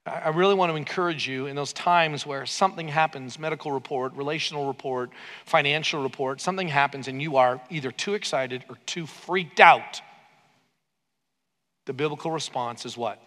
[0.05, 4.67] I really want to encourage you in those times where something happens medical report, relational
[4.67, 5.09] report,
[5.45, 10.01] financial report something happens and you are either too excited or too freaked out
[11.87, 13.19] the biblical response is what?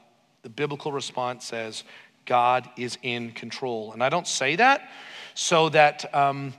[0.42, 1.82] The biblical response says,
[2.26, 3.92] God is in control.
[3.92, 4.88] And I don't say that
[5.34, 6.52] so that um,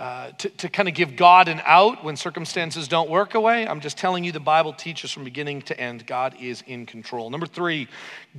[0.00, 3.68] uh, to, to kind of give God an out when circumstances don't work away.
[3.68, 7.28] I'm just telling you the Bible teaches from beginning to end God is in control.
[7.28, 7.86] Number three,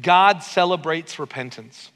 [0.01, 1.91] God celebrates repentance.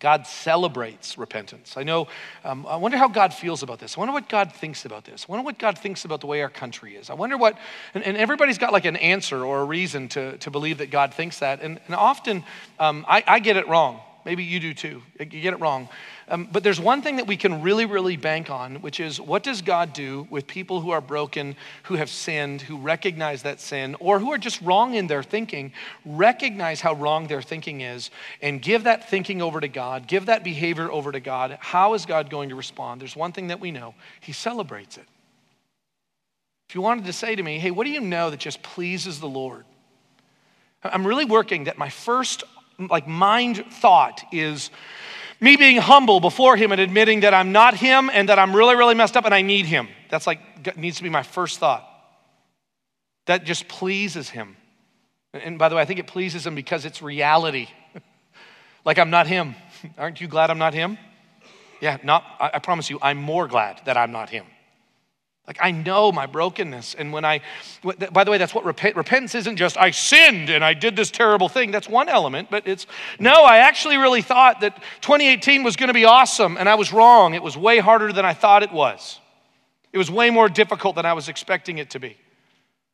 [0.00, 1.78] God celebrates repentance.
[1.78, 2.08] I know,
[2.44, 3.96] um, I wonder how God feels about this.
[3.96, 5.24] I wonder what God thinks about this.
[5.26, 7.08] I wonder what God thinks about the way our country is.
[7.08, 7.56] I wonder what,
[7.94, 11.14] and, and everybody's got like an answer or a reason to, to believe that God
[11.14, 11.62] thinks that.
[11.62, 12.44] And, and often
[12.78, 14.00] um, I, I get it wrong.
[14.24, 15.02] Maybe you do too.
[15.18, 15.88] You get it wrong.
[16.28, 19.42] Um, but there's one thing that we can really, really bank on, which is what
[19.42, 23.94] does God do with people who are broken, who have sinned, who recognize that sin,
[24.00, 25.72] or who are just wrong in their thinking,
[26.06, 28.10] recognize how wrong their thinking is,
[28.40, 31.58] and give that thinking over to God, give that behavior over to God.
[31.60, 33.02] How is God going to respond?
[33.02, 35.06] There's one thing that we know He celebrates it.
[36.70, 39.20] If you wanted to say to me, hey, what do you know that just pleases
[39.20, 39.64] the Lord?
[40.82, 42.44] I'm really working that my first
[42.78, 44.70] like mind thought is
[45.40, 48.76] me being humble before him and admitting that I'm not him and that I'm really,
[48.76, 49.88] really messed up and I need him.
[50.10, 51.88] That's like needs to be my first thought.
[53.26, 54.56] That just pleases him.
[55.32, 57.68] And by the way, I think it pleases him because it's reality.
[58.84, 59.54] like I'm not him.
[59.98, 60.98] Aren't you glad I'm not him?
[61.80, 64.46] Yeah, not, I promise you, I'm more glad that I'm not him.
[65.46, 66.94] Like, I know my brokenness.
[66.94, 67.42] And when I,
[68.12, 71.10] by the way, that's what repent, repentance isn't just I sinned and I did this
[71.10, 71.70] terrible thing.
[71.70, 72.86] That's one element, but it's
[73.18, 76.94] no, I actually really thought that 2018 was going to be awesome and I was
[76.94, 77.34] wrong.
[77.34, 79.20] It was way harder than I thought it was.
[79.92, 82.16] It was way more difficult than I was expecting it to be.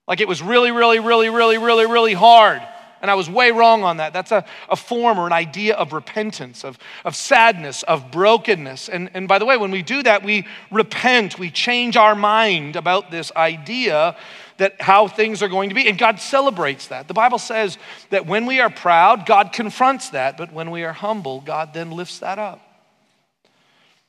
[0.09, 2.61] Like, it was really, really, really, really, really, really hard.
[3.01, 4.13] And I was way wrong on that.
[4.13, 8.89] That's a, a form or an idea of repentance, of, of sadness, of brokenness.
[8.89, 12.77] And, and by the way, when we do that, we repent, we change our mind
[12.77, 14.17] about this idea
[14.59, 15.89] that how things are going to be.
[15.89, 17.09] And God celebrates that.
[17.09, 17.79] The Bible says
[18.11, 21.93] that when we are proud, God confronts that, but when we are humble, God then
[21.93, 22.61] lifts that up.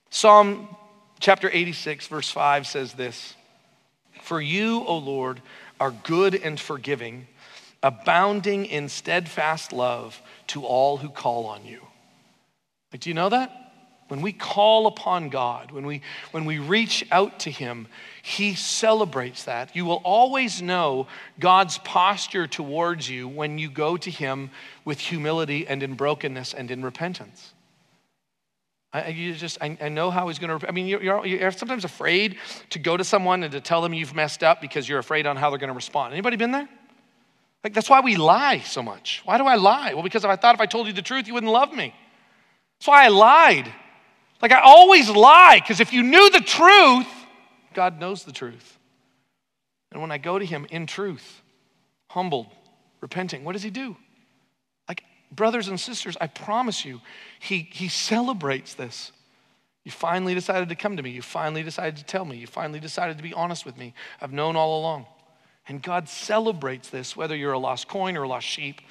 [0.09, 0.67] Psalm
[1.21, 3.35] chapter 86, verse 5 says this
[4.23, 5.41] For you, O Lord,
[5.79, 7.27] are good and forgiving
[7.83, 11.81] abounding in steadfast love to all who call on you.
[12.91, 13.57] Like, do you know that?
[14.07, 17.87] When we call upon God, when we, when we reach out to Him,
[18.21, 19.73] He celebrates that.
[19.73, 21.07] You will always know
[21.39, 24.49] God's posture towards you when you go to Him
[24.83, 27.53] with humility and in brokenness and in repentance.
[28.91, 30.67] I, you just, I, I know how He's going to.
[30.67, 32.37] I mean, you're, you're, you're sometimes afraid
[32.71, 35.37] to go to someone and to tell them you've messed up because you're afraid on
[35.37, 36.11] how they're going to respond.
[36.11, 36.67] Anybody been there?
[37.63, 39.21] Like, that's why we lie so much.
[39.23, 39.93] Why do I lie?
[39.93, 41.93] Well, because if I thought if I told you the truth, you wouldn't love me.
[42.79, 43.71] That's why I lied.
[44.41, 47.07] Like, I always lie, because if you knew the truth,
[47.73, 48.79] God knows the truth.
[49.91, 51.41] And when I go to Him in truth,
[52.09, 52.47] humbled,
[53.01, 53.95] repenting, what does He do?
[54.87, 57.01] Like, brothers and sisters, I promise you,
[57.39, 59.11] He, he celebrates this.
[59.83, 61.11] You finally decided to come to me.
[61.11, 62.37] You finally decided to tell me.
[62.37, 63.93] You finally decided to be honest with me.
[64.19, 65.05] I've known all along.
[65.67, 68.81] And God celebrates this, whether you're a lost coin or a lost sheep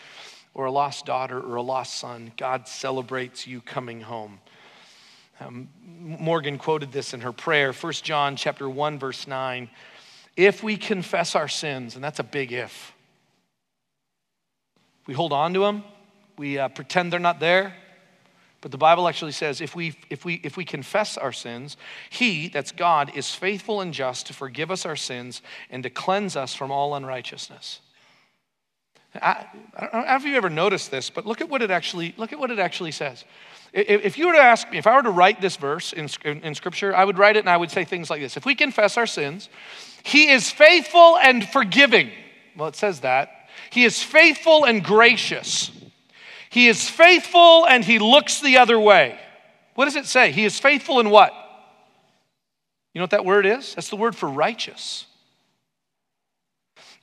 [0.54, 2.33] or a lost daughter or a lost son.
[2.37, 4.40] God celebrates you coming home.
[5.40, 5.68] Um,
[6.00, 9.70] Morgan quoted this in her prayer, 1 John chapter 1, verse 9.
[10.37, 12.92] If we confess our sins, and that's a big if,
[15.06, 15.83] we hold on to them,
[16.37, 17.74] we uh, pretend they're not there,
[18.61, 21.77] but the Bible actually says if we, if, we, if we confess our sins,
[22.11, 26.37] He, that's God, is faithful and just to forgive us our sins and to cleanse
[26.37, 27.81] us from all unrighteousness.
[29.14, 29.46] I,
[29.77, 32.33] I don't know if you ever noticed this, but look at what it actually, look
[32.33, 33.25] at what it actually says.
[33.73, 36.55] If you were to ask me, if I were to write this verse in, in
[36.55, 38.96] Scripture, I would write it and I would say things like this If we confess
[38.99, 39.49] our sins,
[40.03, 42.11] He is faithful and forgiving.
[42.57, 43.49] Well, it says that.
[43.70, 45.70] He is faithful and gracious
[46.51, 49.19] he is faithful and he looks the other way.
[49.77, 50.33] What does it say?
[50.33, 51.33] He is faithful in what?
[52.93, 53.75] You know what that word is?
[53.77, 55.07] That's the word for righteous.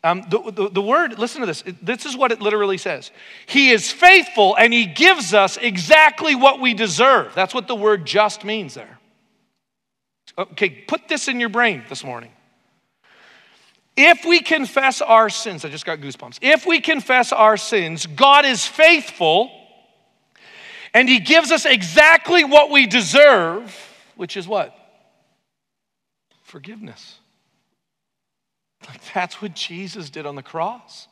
[0.04, 1.64] Um, the, the, the, word, listen to this.
[1.82, 3.10] This is what it literally says.
[3.48, 7.34] He is faithful and he gives us exactly what we deserve.
[7.34, 9.00] That's what the word just means there.
[10.38, 12.32] Okay, put this in your brain this morning.
[13.98, 16.38] If we confess our sins, I just got goosebumps.
[16.44, 19.52] If we confess our sins, God is faithful
[20.94, 23.76] and He gives us exactly what we deserve,
[24.16, 24.76] which is what?
[26.44, 27.18] Forgiveness.
[28.88, 31.08] Like that's what Jesus did on the cross.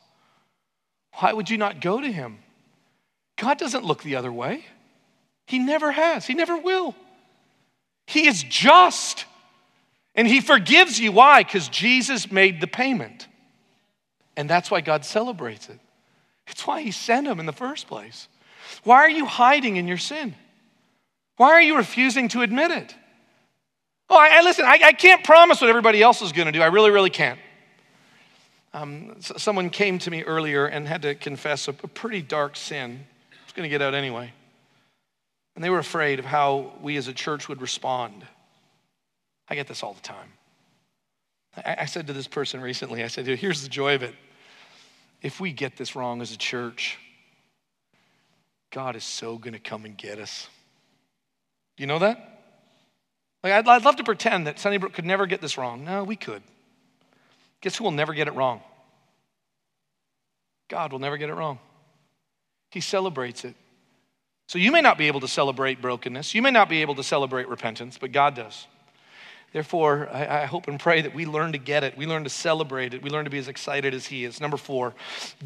[1.14, 2.38] Why would you not go to Him?
[3.36, 4.64] God doesn't look the other way.
[5.46, 6.94] He never has, He never will.
[8.06, 9.24] He is just.
[10.16, 11.12] And he forgives you.
[11.12, 11.44] Why?
[11.44, 13.28] Because Jesus made the payment.
[14.36, 15.78] And that's why God celebrates it.
[16.48, 18.28] It's why he sent him in the first place.
[18.82, 20.34] Why are you hiding in your sin?
[21.36, 22.94] Why are you refusing to admit it?
[24.08, 26.62] Oh, I, I listen, I, I, can't promise what everybody else is going to do.
[26.62, 27.40] I really, really can't.
[28.72, 33.00] Um, someone came to me earlier and had to confess a, a pretty dark sin.
[33.32, 34.32] I was going to get out anyway.
[35.56, 38.24] And they were afraid of how we as a church would respond.
[39.48, 40.32] I get this all the time.
[41.64, 44.14] I, I said to this person recently, I said, here's the joy of it.
[45.22, 46.98] If we get this wrong as a church,
[48.70, 50.48] God is so going to come and get us.
[51.78, 52.42] You know that?
[53.42, 55.84] Like, I'd, I'd love to pretend that Sunnybrook could never get this wrong.
[55.84, 56.42] No, we could.
[57.60, 58.60] Guess who will never get it wrong?
[60.68, 61.58] God will never get it wrong.
[62.70, 63.54] He celebrates it.
[64.48, 66.34] So you may not be able to celebrate brokenness.
[66.34, 68.66] You may not be able to celebrate repentance, but God does.
[69.56, 71.96] Therefore, I, I, hope and pray that we learn to get it.
[71.96, 73.02] We learn to celebrate it.
[73.02, 74.38] We learn to be as excited as He is.
[74.38, 74.92] Number four,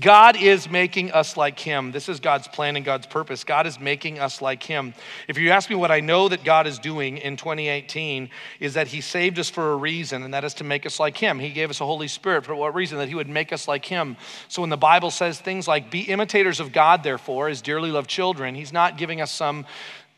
[0.00, 1.92] God is making us like Him.
[1.92, 3.44] This is God's plan and God's purpose.
[3.44, 4.94] God is making us like Him.
[5.28, 8.88] If you ask me what I know that God is doing in 2018, is that
[8.88, 11.38] He saved us for a reason, and that is to make us like Him.
[11.38, 12.98] He gave us a Holy Spirit for what reason?
[12.98, 14.16] That He would make us like Him.
[14.48, 18.11] So when the Bible says things like, be imitators of God, therefore, as dearly loved
[18.11, 19.66] children, He's not giving us some,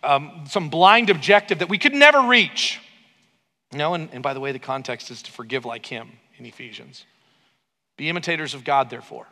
[0.02, 2.80] um, some blind objective that we could never reach.
[3.72, 7.04] No, and, and by the way, the context is to forgive like him in Ephesians.
[7.96, 9.26] Be imitators of God, therefore.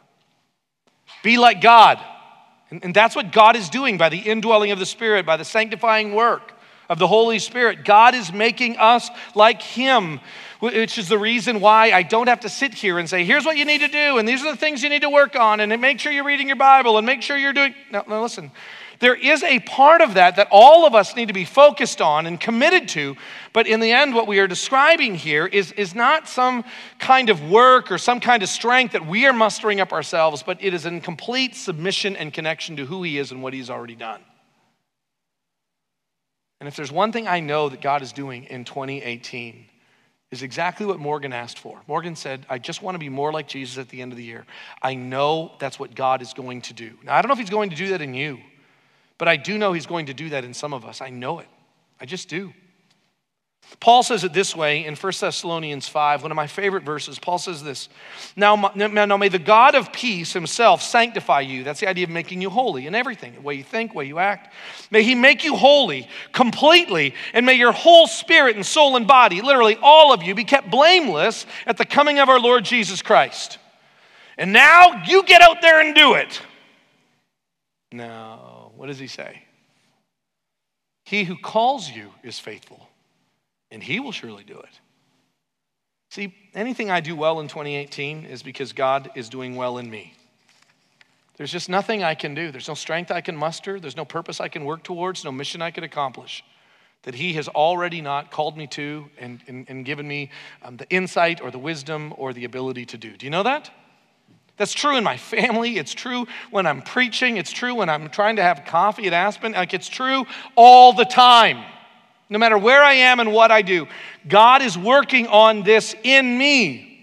[1.23, 1.99] Be like God.
[2.71, 5.45] And, and that's what God is doing by the indwelling of the Spirit, by the
[5.45, 6.53] sanctifying work
[6.89, 7.85] of the Holy Spirit.
[7.85, 10.21] God is making us like Him,
[10.59, 13.57] which is the reason why I don't have to sit here and say, here's what
[13.57, 15.81] you need to do, and these are the things you need to work on, and
[15.81, 17.75] make sure you're reading your Bible, and make sure you're doing.
[17.91, 18.51] No, no, listen.
[19.01, 22.27] There is a part of that that all of us need to be focused on
[22.27, 23.17] and committed to.
[23.55, 26.65] But in the end, what we are describing here is, is not some
[26.99, 30.63] kind of work or some kind of strength that we are mustering up ourselves, but
[30.63, 33.97] it is in complete submission and connection to who He is and what He's already
[33.97, 34.21] done.
[36.61, 39.65] And if there's one thing I know that God is doing in 2018,
[40.31, 41.81] is exactly what Morgan asked for.
[41.89, 44.25] Morgan said, I just want to be more like Jesus at the end of the
[44.25, 44.47] year.
[44.81, 46.93] I know that's what God is going to do.
[47.03, 48.39] Now, I don't know if He's going to do that in you.
[49.21, 51.03] But I do know he's going to do that in some of us.
[51.03, 51.49] I know it.
[52.01, 52.55] I just do.
[53.79, 57.19] Paul says it this way in 1 Thessalonians 5, one of my favorite verses.
[57.19, 57.91] Paul says this
[58.35, 61.65] now, now, may the God of peace himself sanctify you.
[61.65, 64.07] That's the idea of making you holy in everything the way you think, the way
[64.07, 64.55] you act.
[64.91, 69.43] May he make you holy completely, and may your whole spirit and soul and body,
[69.43, 73.59] literally all of you, be kept blameless at the coming of our Lord Jesus Christ.
[74.39, 76.41] And now you get out there and do it.
[77.93, 78.60] No.
[78.81, 79.43] What does he say?
[81.05, 82.89] He who calls you is faithful,
[83.71, 84.81] and he will surely do it.
[86.11, 90.15] See, anything I do well in 2018 is because God is doing well in me.
[91.37, 92.51] There's just nothing I can do.
[92.51, 93.79] There's no strength I can muster.
[93.79, 96.43] There's no purpose I can work towards, no mission I could accomplish
[97.03, 100.31] that He has already not called me to and, and, and given me
[100.63, 103.15] um, the insight or the wisdom or the ability to do.
[103.15, 103.71] Do you know that?
[104.61, 105.79] That's true in my family.
[105.79, 107.39] It's true when I'm preaching.
[107.39, 109.53] It's true when I'm trying to have coffee at Aspen.
[109.53, 111.65] Like it's true all the time.
[112.29, 113.89] No matter where I am and what I do,
[114.29, 117.01] God is working on this in me.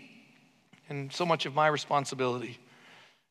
[0.88, 2.60] And so much of my responsibility.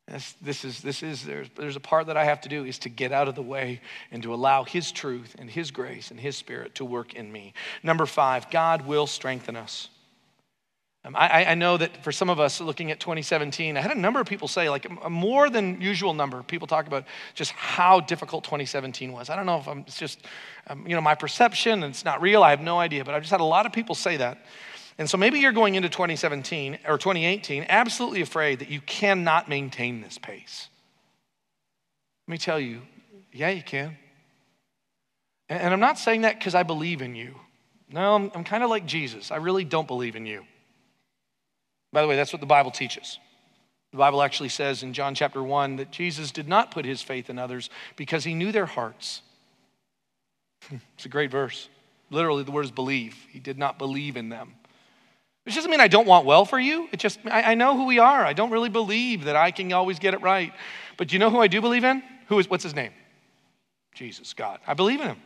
[0.08, 2.80] This, this is, this is there's, there's a part that I have to do is
[2.80, 6.18] to get out of the way and to allow His truth and His grace and
[6.18, 7.54] His Spirit to work in me.
[7.84, 9.88] Number five, God will strengthen us.
[11.06, 13.98] Um, I, I, know that for some of us looking at 2017, I had a
[13.98, 18.00] number of people say, like a more than usual number, people talk about just how
[18.00, 19.30] difficult 2017 was.
[19.30, 20.26] I don't know if I'm, it's just,
[20.66, 22.42] um, you know, my perception and it's not real.
[22.42, 24.44] I have no idea, but I've just had a lot of people say that.
[24.98, 30.00] And so maybe you're going into 2017 or 2018 absolutely afraid that you cannot maintain
[30.00, 30.68] this pace.
[32.26, 32.82] Let me tell you,
[33.32, 33.96] yeah, you can.
[35.48, 37.36] And, and I'm not saying that because I believe in you.
[37.92, 39.30] No, I'm, I'm kind of like Jesus.
[39.30, 40.44] I really don't believe in you.
[41.96, 43.18] By the way, that's what the Bible teaches.
[43.92, 47.30] The Bible actually says in John chapter 1 that Jesus did not put his faith
[47.30, 49.22] in others because he knew their hearts.
[50.96, 51.70] It's a great verse.
[52.10, 53.16] Literally, the word is believe.
[53.30, 54.56] He did not believe in them.
[55.46, 56.86] Which doesn't mean I don't want well for you.
[56.92, 58.26] It just, I, I know who we are.
[58.26, 60.52] I don't really believe that I can always get it right.
[60.98, 62.02] But you know who I do believe in?
[62.26, 62.92] Who is, what's his name?
[63.94, 64.60] Jesus, God.
[64.66, 65.22] I believe in him.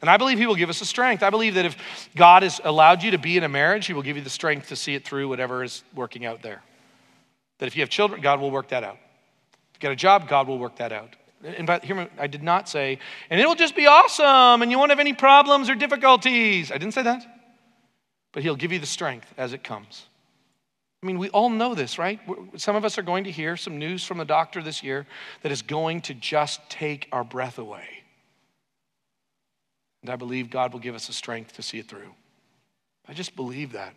[0.00, 1.22] And I believe He will give us the strength.
[1.22, 1.76] I believe that if
[2.16, 4.68] God has allowed you to be in a marriage, He will give you the strength
[4.68, 6.62] to see it through whatever is working out there.
[7.58, 8.96] That if you have children, God will work that out.
[8.96, 11.16] If you get a job, God will work that out.
[11.44, 12.98] And but here, I did not say,
[13.28, 16.70] and it'll just be awesome, and you won't have any problems or difficulties.
[16.70, 17.26] I didn't say that.
[18.32, 20.06] But He'll give you the strength as it comes.
[21.02, 22.20] I mean, we all know this, right?
[22.56, 25.06] Some of us are going to hear some news from the doctor this year
[25.42, 27.99] that is going to just take our breath away.
[30.02, 32.14] And I believe God will give us the strength to see it through.
[33.08, 33.94] I just believe that.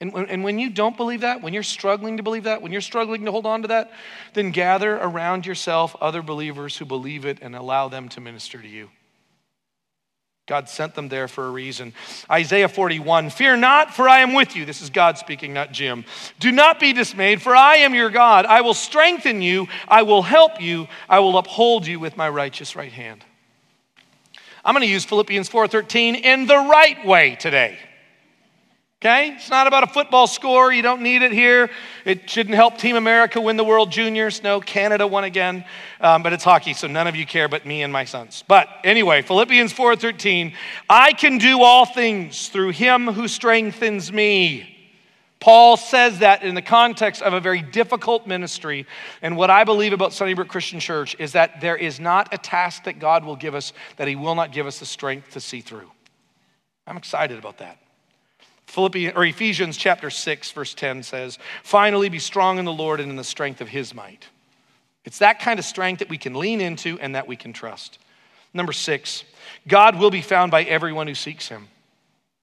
[0.00, 2.80] And and when you don't believe that, when you're struggling to believe that, when you're
[2.80, 3.90] struggling to hold on to that,
[4.32, 8.68] then gather around yourself other believers who believe it and allow them to minister to
[8.68, 8.90] you.
[10.48, 11.92] God sent them there for a reason.
[12.30, 14.64] Isaiah 41 Fear not, for I am with you.
[14.64, 16.04] This is God speaking, not Jim.
[16.40, 18.46] Do not be dismayed, for I am your God.
[18.46, 22.74] I will strengthen you, I will help you, I will uphold you with my righteous
[22.74, 23.24] right hand.
[24.68, 27.78] I'm going to use Philippians 4:13 in the right way today.
[29.00, 29.30] Okay?
[29.30, 30.70] It's not about a football score.
[30.70, 31.70] You don't need it here.
[32.04, 34.42] It shouldn't help Team America win the World Juniors.
[34.42, 35.64] No, Canada won again.
[36.02, 38.44] Um, but it's hockey, so none of you care but me and my sons.
[38.46, 40.52] But anyway, Philippians 4:13,
[40.90, 44.77] I can do all things through him who strengthens me.
[45.40, 48.86] Paul says that in the context of a very difficult ministry.
[49.22, 52.84] And what I believe about Sunnybrook Christian Church is that there is not a task
[52.84, 55.60] that God will give us that he will not give us the strength to see
[55.60, 55.90] through.
[56.86, 57.78] I'm excited about that.
[58.66, 63.10] Philippians or Ephesians chapter 6 verse 10 says, "Finally be strong in the Lord and
[63.10, 64.26] in the strength of his might."
[65.04, 67.98] It's that kind of strength that we can lean into and that we can trust.
[68.52, 69.24] Number 6,
[69.66, 71.68] God will be found by everyone who seeks him.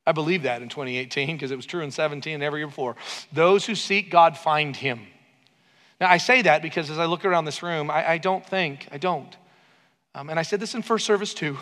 [0.06, 2.96] I believe that in 2018 because it was true in 17 and every year before.
[3.34, 5.02] Those who seek God find him.
[6.00, 8.88] Now, I say that because as I look around this room, I, I don't think,
[8.92, 9.36] I don't.
[10.14, 11.58] Um, and I said this in first service too.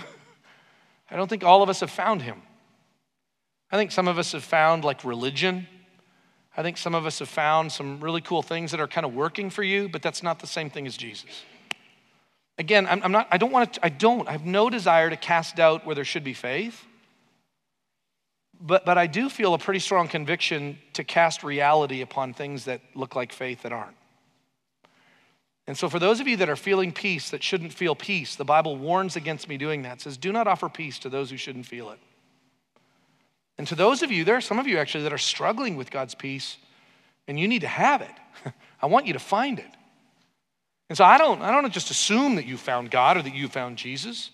[1.11, 2.41] I don't think all of us have found him.
[3.71, 5.67] I think some of us have found like religion.
[6.55, 9.13] I think some of us have found some really cool things that are kind of
[9.13, 11.43] working for you, but that's not the same thing as Jesus.
[12.57, 15.17] Again, I'm, I'm not, I don't want to, I don't, I have no desire to
[15.17, 16.85] cast doubt where there should be faith.
[18.65, 22.79] But, but I do feel a pretty strong conviction to cast reality upon things that
[22.95, 23.97] look like faith that aren't.
[25.67, 28.45] And so, for those of you that are feeling peace that shouldn't feel peace, the
[28.45, 29.97] Bible warns against me doing that.
[29.97, 31.99] It says, Do not offer peace to those who shouldn't feel it.
[33.57, 35.91] And to those of you, there are some of you actually that are struggling with
[35.91, 36.57] God's peace,
[37.27, 38.15] and you need to have it.
[38.81, 39.71] I want you to find it.
[40.89, 43.47] And so I don't, I don't just assume that you found God or that you
[43.47, 44.31] found Jesus.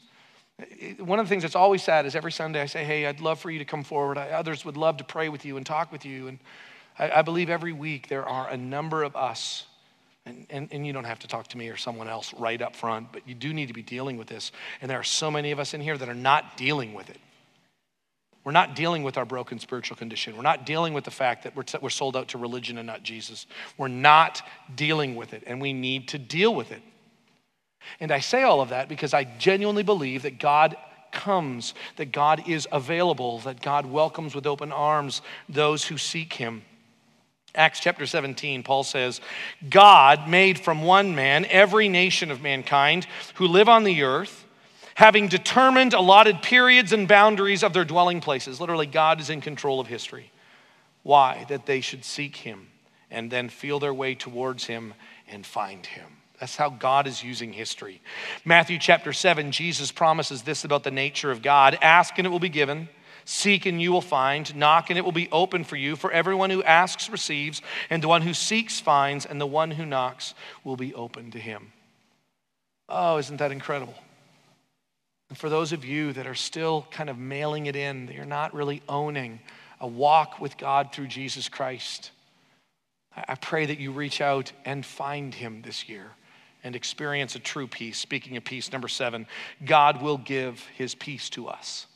[0.98, 3.40] One of the things that's always sad is every Sunday I say, Hey, I'd love
[3.40, 4.18] for you to come forward.
[4.18, 6.28] I, others would love to pray with you and talk with you.
[6.28, 6.40] And
[6.98, 9.66] I, I believe every week there are a number of us,
[10.26, 12.76] and, and, and you don't have to talk to me or someone else right up
[12.76, 14.52] front, but you do need to be dealing with this.
[14.82, 17.18] And there are so many of us in here that are not dealing with it.
[18.44, 20.36] We're not dealing with our broken spiritual condition.
[20.36, 23.04] We're not dealing with the fact that we're, we're sold out to religion and not
[23.04, 23.46] Jesus.
[23.78, 24.42] We're not
[24.76, 26.82] dealing with it, and we need to deal with it.
[28.00, 30.76] And I say all of that because I genuinely believe that God
[31.12, 36.64] comes, that God is available, that God welcomes with open arms those who seek him.
[37.56, 39.22] Acts chapter 17, Paul says,
[39.70, 44.46] God made from one man every nation of mankind who live on the earth,
[44.94, 48.62] having determined allotted periods and boundaries of their dwelling places.
[48.62, 50.32] Literally, God is in control of history.
[51.02, 51.46] Why?
[51.50, 52.68] That they should seek him
[53.10, 54.94] and then feel their way towards him
[55.28, 56.19] and find him.
[56.40, 58.02] That's how God is using history.
[58.46, 62.40] Matthew chapter 7, Jesus promises this about the nature of God Ask and it will
[62.40, 62.88] be given,
[63.26, 65.96] seek and you will find, knock and it will be open for you.
[65.96, 69.86] For everyone who asks receives, and the one who seeks finds, and the one who
[69.86, 70.34] knocks
[70.64, 71.74] will be open to him.
[72.88, 73.96] Oh, isn't that incredible?
[75.28, 78.26] And for those of you that are still kind of mailing it in, that you're
[78.26, 79.42] not really owning
[79.80, 82.12] a walk with God through Jesus Christ,
[83.16, 86.12] I pray that you reach out and find him this year
[86.64, 87.98] and experience a true peace.
[87.98, 89.28] Speaking of peace, number seven,
[89.66, 91.88] God will give his peace to us.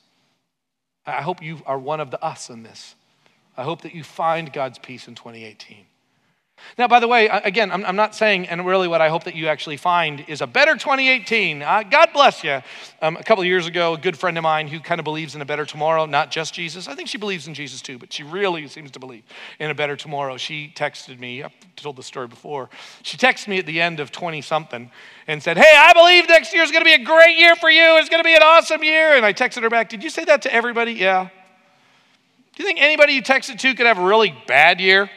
[1.06, 2.96] I hope you are one of the us in this.
[3.58, 5.86] I hope that you find God's peace in 2018.
[6.78, 9.36] Now, by the way, again, I'm, I'm, not saying, and really what I hope that
[9.36, 11.62] you actually find is a better 2018.
[11.62, 12.62] Uh, God bless you.
[13.02, 15.36] Um, a couple of years ago, a good friend of mine who kind of believes
[15.36, 16.88] in a better tomorrow, not just Jesus.
[16.88, 19.24] I think she believes in Jesus too, but she really seems to believe
[19.60, 20.38] in a better tomorrow.
[20.38, 22.70] She texted me, I've told the story before.
[23.04, 24.90] She texted me at the end of 20 something
[25.28, 27.70] and said, Hey, I believe next year is going to be a great year for
[27.70, 27.98] you.
[27.98, 29.16] It's going to be an awesome year.
[29.16, 30.94] And I texted her back, Did you say that to everybody?
[30.94, 31.30] Yeah.
[32.56, 35.10] Do you think anybody you texted to could have a really bad year?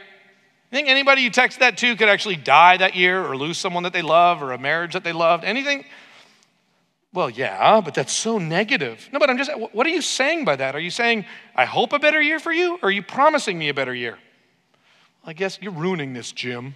[0.71, 3.85] You think anybody you text that to could actually die that year or lose someone
[3.85, 5.45] that they love or a marriage that they loved?
[5.45, 5.85] Anything?
[7.13, 9.09] Well, yeah, but that's so negative.
[9.13, 10.75] No, but I'm just, what are you saying by that?
[10.75, 12.75] Are you saying, I hope a better year for you?
[12.83, 14.19] Or are you promising me a better year?
[15.25, 16.75] I guess you're ruining this, Jim.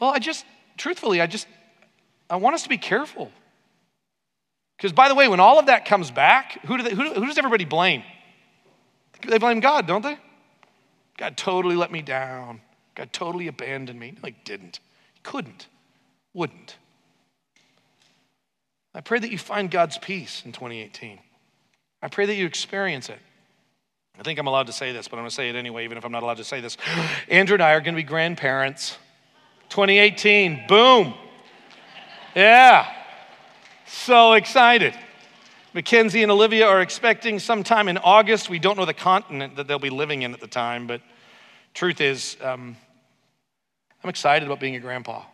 [0.00, 0.44] well, I just,
[0.76, 1.46] truthfully, I just,
[2.28, 3.30] I want us to be careful.
[4.76, 7.26] Because, by the way, when all of that comes back, who, do they, who, who
[7.26, 8.02] does everybody blame?
[9.26, 10.18] They blame God, don't they?
[11.16, 12.60] God totally let me down.
[12.94, 14.12] God totally abandoned me.
[14.12, 14.80] No, he didn't.
[15.14, 15.68] He couldn't,
[16.32, 16.76] wouldn't.
[18.94, 21.18] I pray that you find God's peace in 2018.
[22.00, 23.18] I pray that you experience it.
[24.18, 25.98] I think I'm allowed to say this, but I'm going to say it anyway, even
[25.98, 26.76] if I'm not allowed to say this.
[27.28, 28.96] Andrew and I are going to be grandparents.
[29.70, 31.14] 2018, boom.
[32.36, 32.86] Yeah.
[33.86, 34.94] So excited.
[35.74, 38.48] Mackenzie and Olivia are expecting sometime in August.
[38.48, 41.02] We don't know the continent that they'll be living in at the time, but
[41.74, 42.76] truth is, um,
[44.02, 45.24] I'm excited about being a grandpa.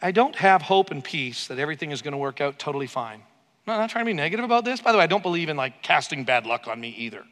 [0.00, 3.20] I don't have hope and peace that everything is going to work out totally fine.
[3.66, 4.80] I'm not trying to be negative about this.
[4.80, 7.24] By the way, I don't believe in like casting bad luck on me either.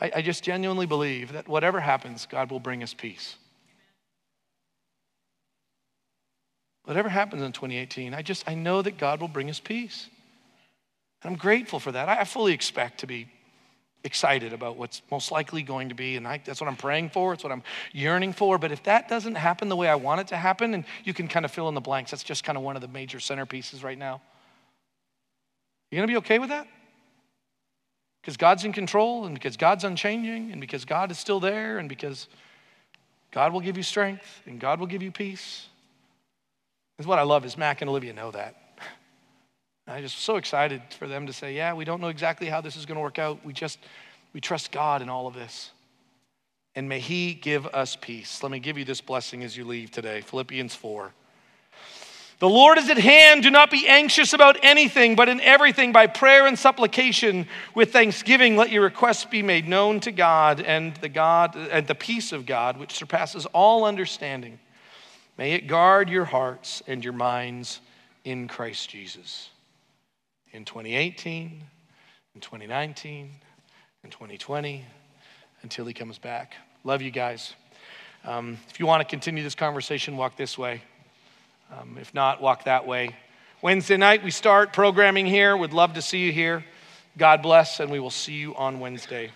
[0.00, 3.36] I, I just genuinely believe that whatever happens, God will bring us peace.
[6.84, 10.08] Whatever happens in 2018, I just, I know that God will bring us peace.
[11.22, 12.08] And I'm grateful for that.
[12.08, 13.28] I fully expect to be
[14.04, 16.16] excited about what's most likely going to be.
[16.16, 17.32] And I, that's what I'm praying for.
[17.32, 17.62] It's what I'm
[17.92, 18.58] yearning for.
[18.58, 21.26] But if that doesn't happen the way I want it to happen, and you can
[21.26, 23.82] kind of fill in the blanks, that's just kind of one of the major centerpieces
[23.82, 24.20] right now.
[25.90, 26.66] You gonna be okay with that?
[28.20, 31.88] Because God's in control, and because God's unchanging, and because God is still there, and
[31.88, 32.28] because
[33.30, 35.68] God will give you strength, and God will give you peace.
[36.96, 38.56] That's what I love is Mac and Olivia know that.
[39.86, 42.76] I'm just so excited for them to say, yeah, we don't know exactly how this
[42.76, 43.44] is going to work out.
[43.44, 43.78] We just,
[44.32, 45.70] we trust God in all of this.
[46.76, 48.42] And may He give us peace.
[48.42, 51.12] Let me give you this blessing as you leave today Philippians 4.
[52.40, 53.44] The Lord is at hand.
[53.44, 58.56] Do not be anxious about anything, but in everything, by prayer and supplication, with thanksgiving,
[58.56, 62.44] let your requests be made known to God, and the God and the peace of
[62.44, 64.58] God, which surpasses all understanding,
[65.36, 67.80] may it guard your hearts and your minds
[68.24, 69.50] in Christ Jesus
[70.52, 71.62] in 2018,
[72.34, 73.30] in 2019,
[74.04, 74.84] in 2020,
[75.62, 76.54] until he comes back.
[76.84, 77.54] Love you guys.
[78.24, 80.82] Um, if you want to continue this conversation, walk this way.
[81.72, 83.16] Um, if not, walk that way.
[83.62, 85.56] Wednesday night, we start programming here.
[85.56, 86.64] Would love to see you here.
[87.18, 89.30] God bless, and we will see you on Wednesday.